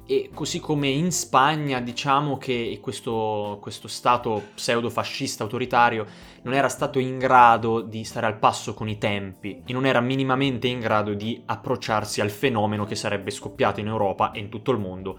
E 0.06 0.30
così 0.32 0.58
come 0.58 0.88
in 0.88 1.12
Spagna 1.12 1.80
diciamo 1.80 2.38
che 2.38 2.78
questo, 2.80 3.58
questo 3.60 3.88
stato 3.88 4.42
pseudo-fascista 4.54 5.42
autoritario 5.42 6.06
non 6.44 6.54
era 6.54 6.70
stato 6.70 6.98
in 6.98 7.18
grado 7.18 7.82
di 7.82 8.04
stare 8.04 8.24
al 8.24 8.38
passo 8.38 8.72
con 8.72 8.88
i 8.88 8.96
tempi 8.96 9.62
e 9.66 9.72
non 9.74 9.84
era 9.84 10.00
minimamente 10.00 10.66
in 10.66 10.80
grado 10.80 11.12
di 11.12 11.42
approcciarsi 11.44 12.22
al 12.22 12.30
fenomeno 12.30 12.86
che 12.86 12.94
sarebbe 12.94 13.30
scoppiato 13.30 13.80
in 13.80 13.88
Europa 13.88 14.30
e 14.30 14.38
in 14.38 14.48
tutto 14.48 14.70
il 14.70 14.78
mondo 14.78 15.18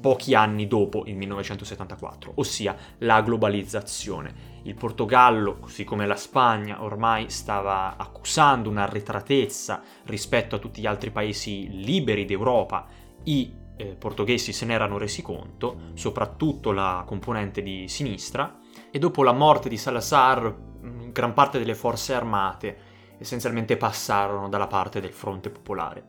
pochi 0.00 0.34
anni 0.34 0.66
dopo 0.66 1.04
il 1.06 1.16
1974, 1.16 2.32
ossia 2.36 2.76
la 2.98 3.20
globalizzazione. 3.22 4.58
Il 4.62 4.74
Portogallo, 4.74 5.58
così 5.58 5.84
come 5.84 6.06
la 6.06 6.16
Spagna, 6.16 6.82
ormai 6.82 7.30
stava 7.30 7.96
accusando 7.96 8.68
un'arretratezza 8.68 9.82
rispetto 10.04 10.56
a 10.56 10.58
tutti 10.58 10.80
gli 10.80 10.86
altri 10.86 11.10
paesi 11.10 11.68
liberi 11.84 12.24
d'Europa. 12.24 12.86
I 13.24 13.54
eh, 13.76 13.96
portoghesi 13.96 14.52
se 14.52 14.66
ne 14.66 14.74
erano 14.74 14.98
resi 14.98 15.22
conto, 15.22 15.90
soprattutto 15.94 16.72
la 16.72 17.04
componente 17.06 17.62
di 17.62 17.88
sinistra, 17.88 18.58
e 18.90 18.98
dopo 18.98 19.22
la 19.22 19.32
morte 19.32 19.68
di 19.68 19.76
Salazar, 19.76 20.54
mm, 20.84 21.10
gran 21.10 21.32
parte 21.32 21.58
delle 21.58 21.74
forze 21.74 22.14
armate 22.14 22.88
essenzialmente 23.18 23.76
passarono 23.76 24.48
dalla 24.48 24.66
parte 24.66 24.98
del 24.98 25.12
fronte 25.12 25.50
popolare 25.50 26.08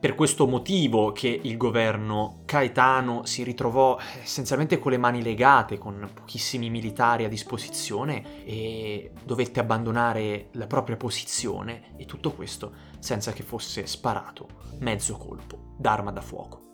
per 0.00 0.14
questo 0.14 0.46
motivo 0.46 1.10
che 1.10 1.40
il 1.42 1.56
governo 1.56 2.42
Caetano 2.44 3.26
si 3.26 3.42
ritrovò 3.42 3.98
essenzialmente 4.22 4.78
con 4.78 4.92
le 4.92 4.98
mani 4.98 5.22
legate, 5.22 5.76
con 5.76 6.08
pochissimi 6.14 6.70
militari 6.70 7.24
a 7.24 7.28
disposizione 7.28 8.44
e 8.44 9.10
dovette 9.24 9.58
abbandonare 9.58 10.50
la 10.52 10.68
propria 10.68 10.96
posizione 10.96 11.96
e 11.96 12.04
tutto 12.04 12.32
questo 12.32 12.72
senza 13.00 13.32
che 13.32 13.42
fosse 13.42 13.86
sparato 13.86 14.46
mezzo 14.78 15.16
colpo 15.16 15.74
d'arma 15.76 16.12
da 16.12 16.20
fuoco. 16.20 16.66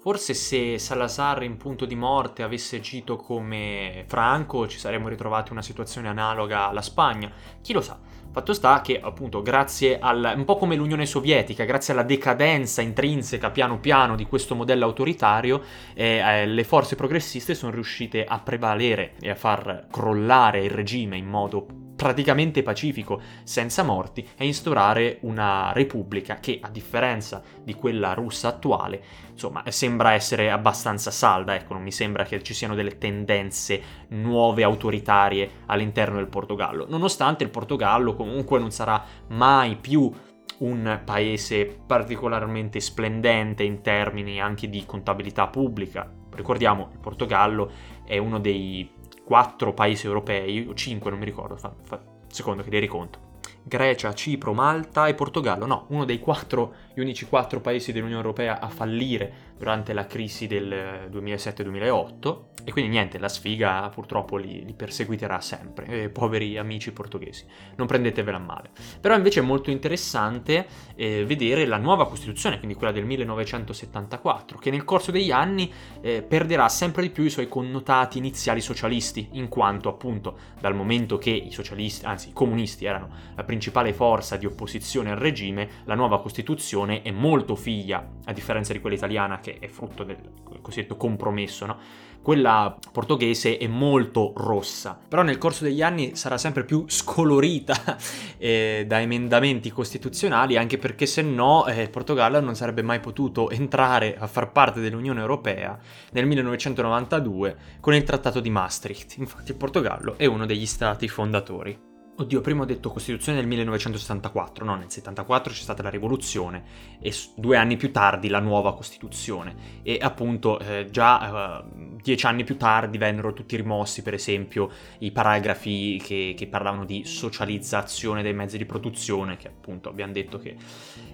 Forse 0.00 0.32
se 0.34 0.78
Salazar 0.78 1.42
in 1.42 1.58
punto 1.58 1.84
di 1.84 1.94
morte 1.94 2.42
avesse 2.42 2.76
agito 2.76 3.16
come 3.16 4.04
Franco 4.08 4.66
ci 4.66 4.78
saremmo 4.78 5.08
ritrovati 5.08 5.48
in 5.48 5.52
una 5.52 5.62
situazione 5.62 6.08
analoga 6.08 6.68
alla 6.68 6.82
Spagna, 6.82 7.30
chi 7.60 7.72
lo 7.72 7.82
sa. 7.82 8.00
Fatto 8.32 8.54
sta 8.54 8.80
che, 8.80 8.98
appunto, 8.98 9.42
grazie 9.42 9.98
al. 9.98 10.32
un 10.34 10.46
po' 10.46 10.56
come 10.56 10.74
l'Unione 10.74 11.04
Sovietica, 11.04 11.64
grazie 11.64 11.92
alla 11.92 12.02
decadenza 12.02 12.80
intrinseca 12.80 13.50
piano 13.50 13.78
piano 13.78 14.16
di 14.16 14.24
questo 14.24 14.54
modello 14.54 14.86
autoritario, 14.86 15.62
eh, 15.92 16.16
eh, 16.16 16.46
le 16.46 16.64
forze 16.64 16.96
progressiste 16.96 17.54
sono 17.54 17.72
riuscite 17.72 18.24
a 18.24 18.40
prevalere 18.40 19.12
e 19.20 19.28
a 19.28 19.34
far 19.34 19.86
crollare 19.90 20.64
il 20.64 20.70
regime 20.70 21.18
in 21.18 21.26
modo 21.26 21.81
praticamente 22.02 22.64
pacifico, 22.64 23.20
senza 23.44 23.84
morti, 23.84 24.28
e 24.36 24.44
instaurare 24.44 25.18
una 25.20 25.70
repubblica 25.72 26.40
che, 26.40 26.58
a 26.60 26.68
differenza 26.68 27.40
di 27.62 27.74
quella 27.74 28.12
russa 28.12 28.48
attuale, 28.48 29.00
insomma, 29.30 29.62
sembra 29.68 30.12
essere 30.12 30.50
abbastanza 30.50 31.12
salda, 31.12 31.54
ecco, 31.54 31.74
non 31.74 31.82
mi 31.82 31.92
sembra 31.92 32.24
che 32.24 32.42
ci 32.42 32.54
siano 32.54 32.74
delle 32.74 32.98
tendenze 32.98 33.80
nuove 34.08 34.64
autoritarie 34.64 35.48
all'interno 35.66 36.16
del 36.16 36.26
Portogallo, 36.26 36.86
nonostante 36.88 37.44
il 37.44 37.50
Portogallo 37.50 38.14
comunque 38.14 38.58
non 38.58 38.72
sarà 38.72 39.04
mai 39.28 39.76
più 39.76 40.10
un 40.58 41.00
paese 41.04 41.78
particolarmente 41.86 42.80
splendente 42.80 43.62
in 43.62 43.80
termini 43.80 44.40
anche 44.40 44.68
di 44.68 44.84
contabilità 44.84 45.46
pubblica. 45.46 46.10
Ricordiamo, 46.34 46.90
il 46.92 46.98
Portogallo 46.98 47.70
è 48.04 48.18
uno 48.18 48.38
dei 48.38 48.88
quattro 49.32 49.72
paesi 49.72 50.04
europei, 50.04 50.66
o 50.68 50.74
cinque 50.74 51.08
non 51.08 51.18
mi 51.18 51.24
ricordo, 51.24 51.56
fa, 51.56 51.72
fa, 51.84 51.98
secondo 52.26 52.62
che 52.62 52.68
dei 52.68 52.80
riconto. 52.80 53.30
Grecia, 53.62 54.12
Cipro, 54.12 54.52
Malta 54.52 55.06
e 55.06 55.14
Portogallo, 55.14 55.64
no, 55.64 55.86
uno 55.88 56.04
dei 56.04 56.18
quattro, 56.18 56.74
gli 56.92 57.00
unici 57.00 57.24
quattro 57.24 57.58
paesi 57.62 57.92
dell'Unione 57.92 58.20
Europea 58.20 58.60
a 58.60 58.68
fallire 58.68 59.51
durante 59.62 59.92
la 59.92 60.06
crisi 60.06 60.48
del 60.48 61.08
2007-2008 61.12 62.50
e 62.64 62.70
quindi 62.70 62.90
niente, 62.92 63.18
la 63.18 63.28
sfiga 63.28 63.88
purtroppo 63.88 64.36
li, 64.36 64.64
li 64.64 64.72
perseguiterà 64.72 65.40
sempre, 65.40 65.86
eh, 65.86 66.08
poveri 66.10 66.58
amici 66.58 66.92
portoghesi, 66.92 67.44
non 67.76 67.88
prendetevela 67.88 68.38
male. 68.38 68.70
Però 69.00 69.16
invece 69.16 69.40
è 69.40 69.42
molto 69.42 69.70
interessante 69.70 70.66
eh, 70.94 71.24
vedere 71.24 71.66
la 71.66 71.76
nuova 71.76 72.06
Costituzione, 72.06 72.58
quindi 72.58 72.76
quella 72.76 72.92
del 72.92 73.04
1974, 73.04 74.58
che 74.58 74.70
nel 74.70 74.84
corso 74.84 75.10
degli 75.10 75.32
anni 75.32 75.72
eh, 76.00 76.22
perderà 76.22 76.68
sempre 76.68 77.02
di 77.02 77.10
più 77.10 77.24
i 77.24 77.30
suoi 77.30 77.48
connotati 77.48 78.18
iniziali 78.18 78.60
socialisti, 78.60 79.30
in 79.32 79.48
quanto 79.48 79.88
appunto 79.88 80.38
dal 80.60 80.74
momento 80.74 81.18
che 81.18 81.30
i 81.30 81.50
socialisti, 81.50 82.04
anzi 82.04 82.28
i 82.28 82.32
comunisti 82.32 82.84
erano 82.84 83.10
la 83.34 83.42
principale 83.42 83.92
forza 83.92 84.36
di 84.36 84.46
opposizione 84.46 85.10
al 85.10 85.18
regime, 85.18 85.68
la 85.84 85.96
nuova 85.96 86.20
Costituzione 86.20 87.02
è 87.02 87.10
molto 87.10 87.56
figlia, 87.56 88.08
a 88.24 88.32
differenza 88.32 88.72
di 88.72 88.80
quella 88.80 88.96
italiana 88.96 89.40
che 89.40 89.51
è 89.58 89.68
frutto 89.68 90.04
del 90.04 90.18
cosiddetto 90.60 90.96
compromesso, 90.96 91.66
no? 91.66 91.78
quella 92.22 92.78
portoghese 92.92 93.58
è 93.58 93.66
molto 93.66 94.32
rossa, 94.36 94.98
però 95.08 95.22
nel 95.22 95.38
corso 95.38 95.64
degli 95.64 95.82
anni 95.82 96.14
sarà 96.14 96.38
sempre 96.38 96.64
più 96.64 96.84
scolorita 96.86 97.98
eh, 98.38 98.84
da 98.86 99.00
emendamenti 99.00 99.70
costituzionali, 99.70 100.56
anche 100.56 100.78
perché 100.78 101.04
se 101.04 101.20
no 101.22 101.66
eh, 101.66 101.82
il 101.82 101.90
Portogallo 101.90 102.40
non 102.40 102.54
sarebbe 102.54 102.82
mai 102.82 103.00
potuto 103.00 103.50
entrare 103.50 104.16
a 104.16 104.28
far 104.28 104.52
parte 104.52 104.80
dell'Unione 104.80 105.20
Europea 105.20 105.76
nel 106.12 106.26
1992 106.26 107.56
con 107.80 107.94
il 107.94 108.04
Trattato 108.04 108.38
di 108.38 108.50
Maastricht. 108.50 109.16
Infatti 109.16 109.50
il 109.50 109.56
Portogallo 109.56 110.16
è 110.16 110.26
uno 110.26 110.46
degli 110.46 110.66
stati 110.66 111.08
fondatori. 111.08 111.91
Oddio, 112.14 112.42
prima 112.42 112.62
ho 112.62 112.66
detto 112.66 112.90
Costituzione 112.90 113.38
del 113.38 113.46
1974, 113.46 114.66
no, 114.66 114.76
nel 114.76 114.90
74 114.90 115.50
c'è 115.50 115.62
stata 115.62 115.82
la 115.82 115.88
rivoluzione 115.88 116.62
e 117.00 117.10
due 117.36 117.56
anni 117.56 117.78
più 117.78 117.90
tardi 117.90 118.28
la 118.28 118.38
nuova 118.38 118.74
Costituzione 118.74 119.80
e 119.82 119.98
appunto 119.98 120.58
eh, 120.58 120.88
già 120.90 121.62
eh, 121.62 121.64
dieci 122.02 122.26
anni 122.26 122.44
più 122.44 122.58
tardi 122.58 122.98
vennero 122.98 123.32
tutti 123.32 123.56
rimossi, 123.56 124.02
per 124.02 124.12
esempio, 124.12 124.70
i 124.98 125.10
paragrafi 125.10 125.98
che, 126.04 126.34
che 126.36 126.46
parlavano 126.48 126.84
di 126.84 127.02
socializzazione 127.06 128.22
dei 128.22 128.34
mezzi 128.34 128.58
di 128.58 128.66
produzione, 128.66 129.38
che 129.38 129.48
appunto 129.48 129.88
abbiamo 129.88 130.12
detto 130.12 130.38
che 130.38 130.54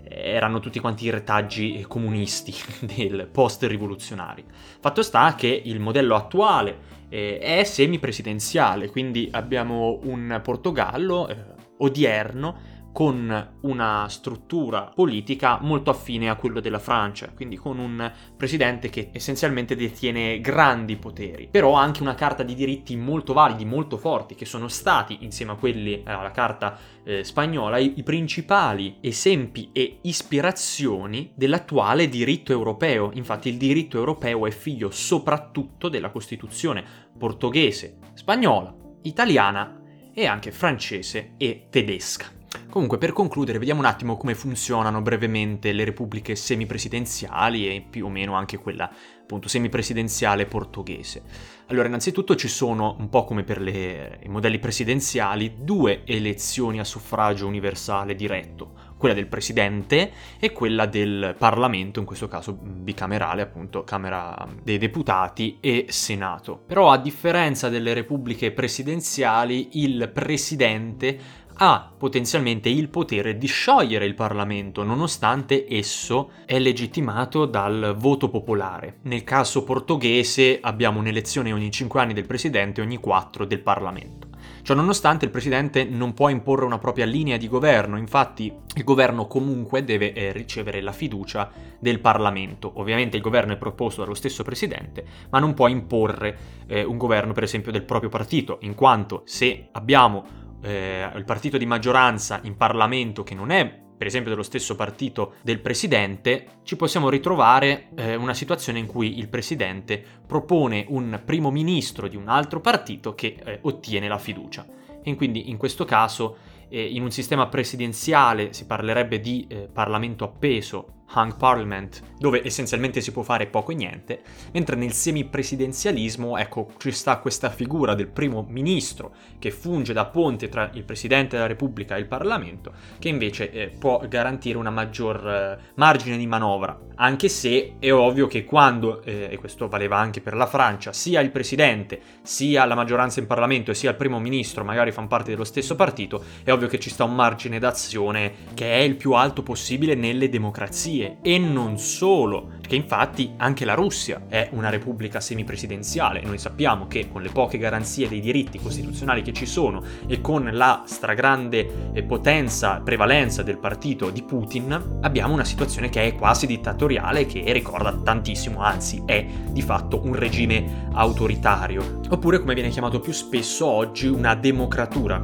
erano 0.03 0.59
tutti 0.59 0.81
quanti 0.81 1.05
i 1.05 1.11
retaggi 1.11 1.85
comunisti 1.87 2.53
del 2.83 3.29
post-rivoluzionario. 3.31 4.47
Fatto 4.81 5.03
sta 5.03 5.37
che 5.37 5.63
il 5.65 5.79
modello 5.79 6.17
attuale 6.17 6.98
eh, 7.09 7.39
è 7.39 7.65
semipresidenziale, 7.65 8.91
quindi 8.91 9.29
abbiamo 9.31 10.01
un 10.05 10.41
Portogallo 10.43 11.29
eh, 11.29 11.37
odierno 11.79 12.77
con 12.93 13.57
una 13.61 14.07
struttura 14.09 14.91
politica 14.95 15.59
molto 15.61 15.91
affine 15.91 16.29
a 16.29 16.37
quello 16.37 16.61
della 16.61 16.79
Francia, 16.79 17.31
quindi 17.35 17.57
con 17.57 17.79
un 17.79 18.11
presidente 18.37 18.91
che 18.91 19.11
essenzialmente 19.13 19.77
detiene 19.77 20.41
grandi 20.41 20.97
poteri, 20.97 21.49
però 21.51 21.75
anche 21.75 22.03
una 22.03 22.15
carta 22.15 22.43
di 22.43 22.55
diritti 22.55 22.97
molto 22.97 23.33
validi, 23.33 23.65
molto 23.65 23.97
forti, 23.97 24.35
che 24.35 24.45
sono 24.45 24.69
stati, 24.69 25.19
insieme 25.21 25.53
a 25.53 25.57
quelli 25.57 26.03
eh, 26.03 26.11
alla 26.11 26.31
carta 26.31 26.77
eh, 27.05 27.23
spagnola, 27.25 27.79
i, 27.79 27.95
i 27.97 28.03
principali 28.03 28.99
esempi 29.01 29.71
e 29.73 29.99
ispirazioni 30.03 31.33
dell'attuale 31.35 32.09
diritto 32.09 32.53
europeo. 32.53 33.11
Infatti 33.15 33.49
il 33.49 33.57
diritto 33.57 33.97
europeo 33.97 34.47
è 34.47 34.51
figlio 34.51 34.91
soprattutto 34.91 35.89
della 35.89 36.11
Costituzione 36.11 36.85
portoghese, 37.17 37.99
spagnola, 38.15 38.75
italiana 39.03 39.81
e 40.13 40.27
anche 40.27 40.51
francese 40.51 41.35
e 41.37 41.69
tedesca. 41.71 42.38
Comunque, 42.71 42.99
per 42.99 43.13
concludere, 43.13 43.59
vediamo 43.59 43.81
un 43.81 43.87
attimo 43.87 44.17
come 44.17 44.35
funzionano 44.35 45.03
brevemente 45.03 45.73
le 45.73 45.85
repubbliche 45.85 46.35
semipresidenziali 46.35 47.69
e 47.69 47.85
più 47.89 48.07
o 48.07 48.09
meno 48.09 48.35
anche 48.35 48.59
quella 48.59 48.91
appunto 49.21 49.49
semipresidenziale 49.49 50.47
portoghese. 50.47 51.23
Allora, 51.67 51.89
innanzitutto 51.89 52.35
ci 52.35 52.49
sono, 52.49 52.97
un 52.99 53.11
po' 53.11 53.25
come 53.25 53.43
per 53.43 53.61
le, 53.61 54.21
i 54.23 54.29
modelli 54.29 54.59
presidenziali, 54.59 55.57
due 55.59 56.03
elezioni 56.07 56.79
a 56.81 56.85
suffragio 56.85 57.47
universale 57.47 58.15
diretto, 58.15 58.73
quella 58.97 59.15
del 59.15 59.27
presidente 59.27 60.13
e 60.41 60.53
quella 60.53 60.87
del 60.87 61.35
Parlamento, 61.37 62.01
in 62.01 62.07
questo 62.07 62.27
caso 62.27 62.55
bicamerale, 62.55 63.43
appunto, 63.43 63.85
Camera 63.85 64.49
dei 64.63 64.79
Deputati 64.79 65.59
e 65.61 65.87
Senato. 65.91 66.63
Però 66.67 66.91
a 66.91 66.97
differenza 66.97 67.69
delle 67.69 67.93
repubbliche 67.93 68.51
presidenziali, 68.53 69.83
il 69.83 70.11
presidente 70.13 71.47
ha 71.61 71.93
potenzialmente 71.97 72.69
il 72.69 72.89
potere 72.89 73.37
di 73.37 73.49
sciogliere 73.49 74.07
il 74.07 74.15
Parlamento, 74.15 74.85
nonostante 74.85 75.67
esso 75.69 76.31
è 76.45 76.59
legittimato 76.59 77.47
dal 77.47 77.97
voto 77.99 78.29
popolare. 78.29 78.99
Nel 79.03 79.25
caso 79.25 79.65
portoghese 79.65 80.59
abbiamo 80.61 81.01
un'elezione 81.01 81.53
ogni 81.53 81.71
5 81.73 82.01
anni 82.01 82.13
del 82.13 82.27
Presidente 82.27 82.81
e 82.81 82.85
ogni 82.85 82.99
4 82.99 83.45
del 83.45 83.61
Parlamento. 83.61 84.29
Ciò 84.63 84.75
nonostante 84.75 85.25
il 85.25 85.33
Presidente 85.33 85.85
non 85.85 86.15
può 86.15 86.29
imporre 86.29 86.65
una 86.65 86.79
propria 86.79 87.07
linea 87.07 87.37
di 87.37 87.49
governo, 87.49 87.97
infatti 87.97 88.53
il 88.75 88.85
governo 88.85 89.27
comunque 89.27 89.83
deve 89.83 90.13
eh, 90.13 90.31
ricevere 90.31 90.81
la 90.81 90.93
fiducia 90.93 91.51
del 91.81 91.99
Parlamento. 91.99 92.71
Ovviamente 92.75 93.17
il 93.17 93.23
governo 93.23 93.55
è 93.55 93.57
proposto 93.57 94.03
dallo 94.03 94.15
stesso 94.15 94.45
Presidente, 94.45 95.05
ma 95.31 95.41
non 95.41 95.55
può 95.55 95.67
imporre 95.67 96.39
eh, 96.69 96.85
un 96.85 96.99
governo 96.99 97.33
per 97.33 97.43
esempio 97.43 97.73
del 97.73 97.83
proprio 97.83 98.11
partito, 98.11 98.59
in 98.61 98.75
quanto 98.75 99.23
se 99.25 99.69
abbiamo 99.73 100.47
eh, 100.63 101.11
il 101.15 101.25
partito 101.25 101.59
di 101.59 101.67
maggioranza 101.67 102.41
in 102.43 102.57
Parlamento 102.57 103.23
che 103.23 103.35
non 103.35 103.51
è 103.51 103.87
per 103.99 104.07
esempio 104.07 104.31
dello 104.31 104.45
stesso 104.45 104.77
partito 104.77 105.35
del 105.43 105.59
presidente, 105.61 106.61
ci 106.63 106.77
possiamo 106.77 107.11
ritrovare 107.11 107.89
eh, 107.97 108.15
una 108.15 108.33
situazione 108.33 108.79
in 108.79 108.87
cui 108.87 109.19
il 109.19 109.29
presidente 109.29 110.03
propone 110.25 110.85
un 110.89 111.21
primo 111.25 111.51
ministro 111.51 112.07
di 112.07 112.15
un 112.15 112.29
altro 112.29 112.61
partito 112.61 113.17
che 113.17 113.37
eh, 113.45 113.59
ottiene 113.63 114.07
la 114.07 114.19
fiducia. 114.19 114.65
E 115.03 115.15
quindi 115.17 115.51
in 115.51 115.57
questo 115.57 115.85
caso, 115.85 116.37
eh, 116.69 116.81
in 116.81 117.03
un 117.03 117.11
sistema 117.11 117.49
presidenziale 117.49 118.53
si 118.53 118.67
parlerebbe 118.67 119.19
di 119.19 119.47
eh, 119.49 119.69
Parlamento 119.73 120.23
appeso 120.23 120.98
hung 121.15 121.37
parliament, 121.37 122.03
dove 122.19 122.45
essenzialmente 122.45 123.01
si 123.01 123.13
può 123.13 123.23
fare 123.23 123.47
poco 123.47 123.73
e 123.73 123.75
niente, 123.75 124.21
mentre 124.53 124.77
nel 124.77 124.93
semipresidenzialismo, 124.93 126.37
ecco, 126.37 126.71
ci 126.79 126.91
sta 126.91 127.19
questa 127.19 127.51
figura 127.51 127.95
del 127.95 128.09
primo 128.09 128.45
ministro 128.49 129.13
che 129.39 129.51
funge 129.51 129.93
da 129.93 130.07
ponte 130.07 130.49
tra 130.49 130.71
il 130.75 130.85
Presidente 130.85 131.37
della 131.37 131.49
Repubblica 131.49 131.97
e 131.97 132.01
il 132.01 132.07
Parlamento, 132.07 132.73
che 132.99 133.09
invece 133.09 133.51
eh, 133.51 133.69
può 133.69 134.03
garantire 134.09 134.59
una 134.59 134.71
maggior 134.71 135.27
eh, 135.27 135.59
margine 135.75 136.17
di 136.17 136.27
manovra, 136.27 136.79
anche 136.97 137.29
se 137.29 137.77
è 137.79 137.93
ovvio 137.93 138.27
che 138.27 138.45
quando, 138.45 139.03
eh, 139.03 139.29
e 139.31 139.39
questo 139.39 139.69
valeva 139.69 139.97
anche 139.97 140.21
per 140.21 140.35
la 140.35 140.47
Francia, 140.47 140.93
sia 140.93 141.21
il 141.21 141.31
Presidente, 141.31 142.01
sia 142.23 142.65
la 142.65 142.75
maggioranza 142.75 143.21
in 143.21 143.27
Parlamento 143.27 143.71
e 143.71 143.75
sia 143.75 143.91
il 143.91 143.97
primo 143.97 144.19
ministro 144.19 144.65
magari 144.65 144.93
fanno 144.93 145.07
parte 145.07 145.31
dello 145.31 145.45
stesso 145.45 145.75
partito, 145.75 146.23
è 146.43 146.53
ovvio 146.53 146.69
che 146.69 146.79
ci 146.79 146.91
sta 146.91 147.05
un 147.05 147.15
margine 147.15 147.59
d'azione 147.59 148.33
che 148.55 148.73
è 148.73 148.83
il 148.83 148.97
più 148.97 149.13
alto 149.13 149.43
possibile 149.43 149.95
nelle 149.95 150.29
democrazie 150.29 150.98
democrazie 150.99 151.19
e 151.23 151.39
non 151.39 151.79
solo, 151.79 152.49
perché 152.61 152.77
infatti 152.77 153.35
anche 153.37 153.65
la 153.65 153.75
Russia 153.75 154.23
è 154.29 154.49
una 154.53 154.69
repubblica 154.69 155.21
semipresidenziale. 155.21 156.21
Noi 156.23 156.39
sappiamo 156.39 156.87
che 156.87 157.09
con 157.11 157.23
le 157.23 157.31
poche 157.31 157.59
garanzie 157.59 158.09
dei 158.09 158.21
diritti 158.21 158.59
costituzionali 158.59 159.23
che 159.23 159.33
ci 159.33 159.47
sono 159.47 159.83
e 160.07 160.21
con 160.21 160.49
la 160.53 160.83
stragrande 160.87 161.93
eh, 161.93 162.03
potenza, 162.03 162.81
prevalenza 162.81 163.43
del 163.43 163.59
partito 163.59 164.11
di 164.11 164.23
Putin, 164.23 164.99
abbiamo 165.03 165.35
una 165.35 165.45
situazione 165.45 165.89
che 165.89 166.05
è 166.05 166.15
quasi 166.15 166.47
dittatoriale, 166.47 167.27
che 167.27 167.45
ricorda 167.53 167.93
tantissimo, 167.93 168.61
anzi 168.61 169.03
è 169.07 169.25
di 169.49 169.63
fatto 169.63 170.01
un 170.05 170.15
regime 170.15 170.89
autoritario. 170.93 172.01
Oppure, 172.09 172.41
come 172.41 172.55
viene 172.55 172.71
chiamato 172.71 173.01
più 173.01 173.13
spesso 173.13 173.67
oggi, 173.67 174.07
una 174.07 174.35
democratura, 174.35 175.19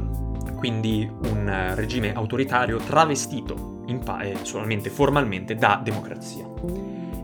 quindi 0.55 1.07
un 1.23 1.73
regime 1.75 2.13
autoritario 2.13 2.77
travestito 2.77 3.74
pa- 4.03 4.21
eh, 4.21 4.37
solamente 4.43 4.89
formalmente 4.89 5.55
da 5.55 5.79
democrazia. 5.83 6.45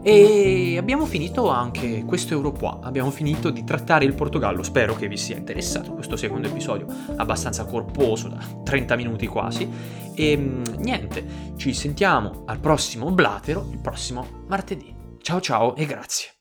E 0.03 0.77
abbiamo 0.79 1.05
finito 1.05 1.49
anche 1.49 2.03
questo 2.05 2.33
Euro 2.33 2.51
qua, 2.51 2.79
abbiamo 2.81 3.11
finito 3.11 3.51
di 3.51 3.63
trattare 3.63 4.03
il 4.03 4.15
Portogallo, 4.15 4.63
spero 4.63 4.95
che 4.95 5.07
vi 5.07 5.15
sia 5.15 5.37
interessato 5.37 5.93
questo 5.93 6.15
secondo 6.15 6.47
episodio 6.47 6.87
abbastanza 7.17 7.65
corposo, 7.65 8.27
da 8.27 8.43
30 8.63 8.95
minuti 8.95 9.27
quasi, 9.27 9.69
e 10.15 10.37
mm, 10.37 10.63
niente, 10.77 11.25
ci 11.55 11.73
sentiamo 11.73 12.43
al 12.45 12.59
prossimo 12.59 13.11
Blatero, 13.11 13.67
il 13.71 13.77
prossimo 13.77 14.25
martedì. 14.47 14.91
Ciao 15.21 15.39
ciao 15.39 15.75
e 15.75 15.85
grazie. 15.85 16.31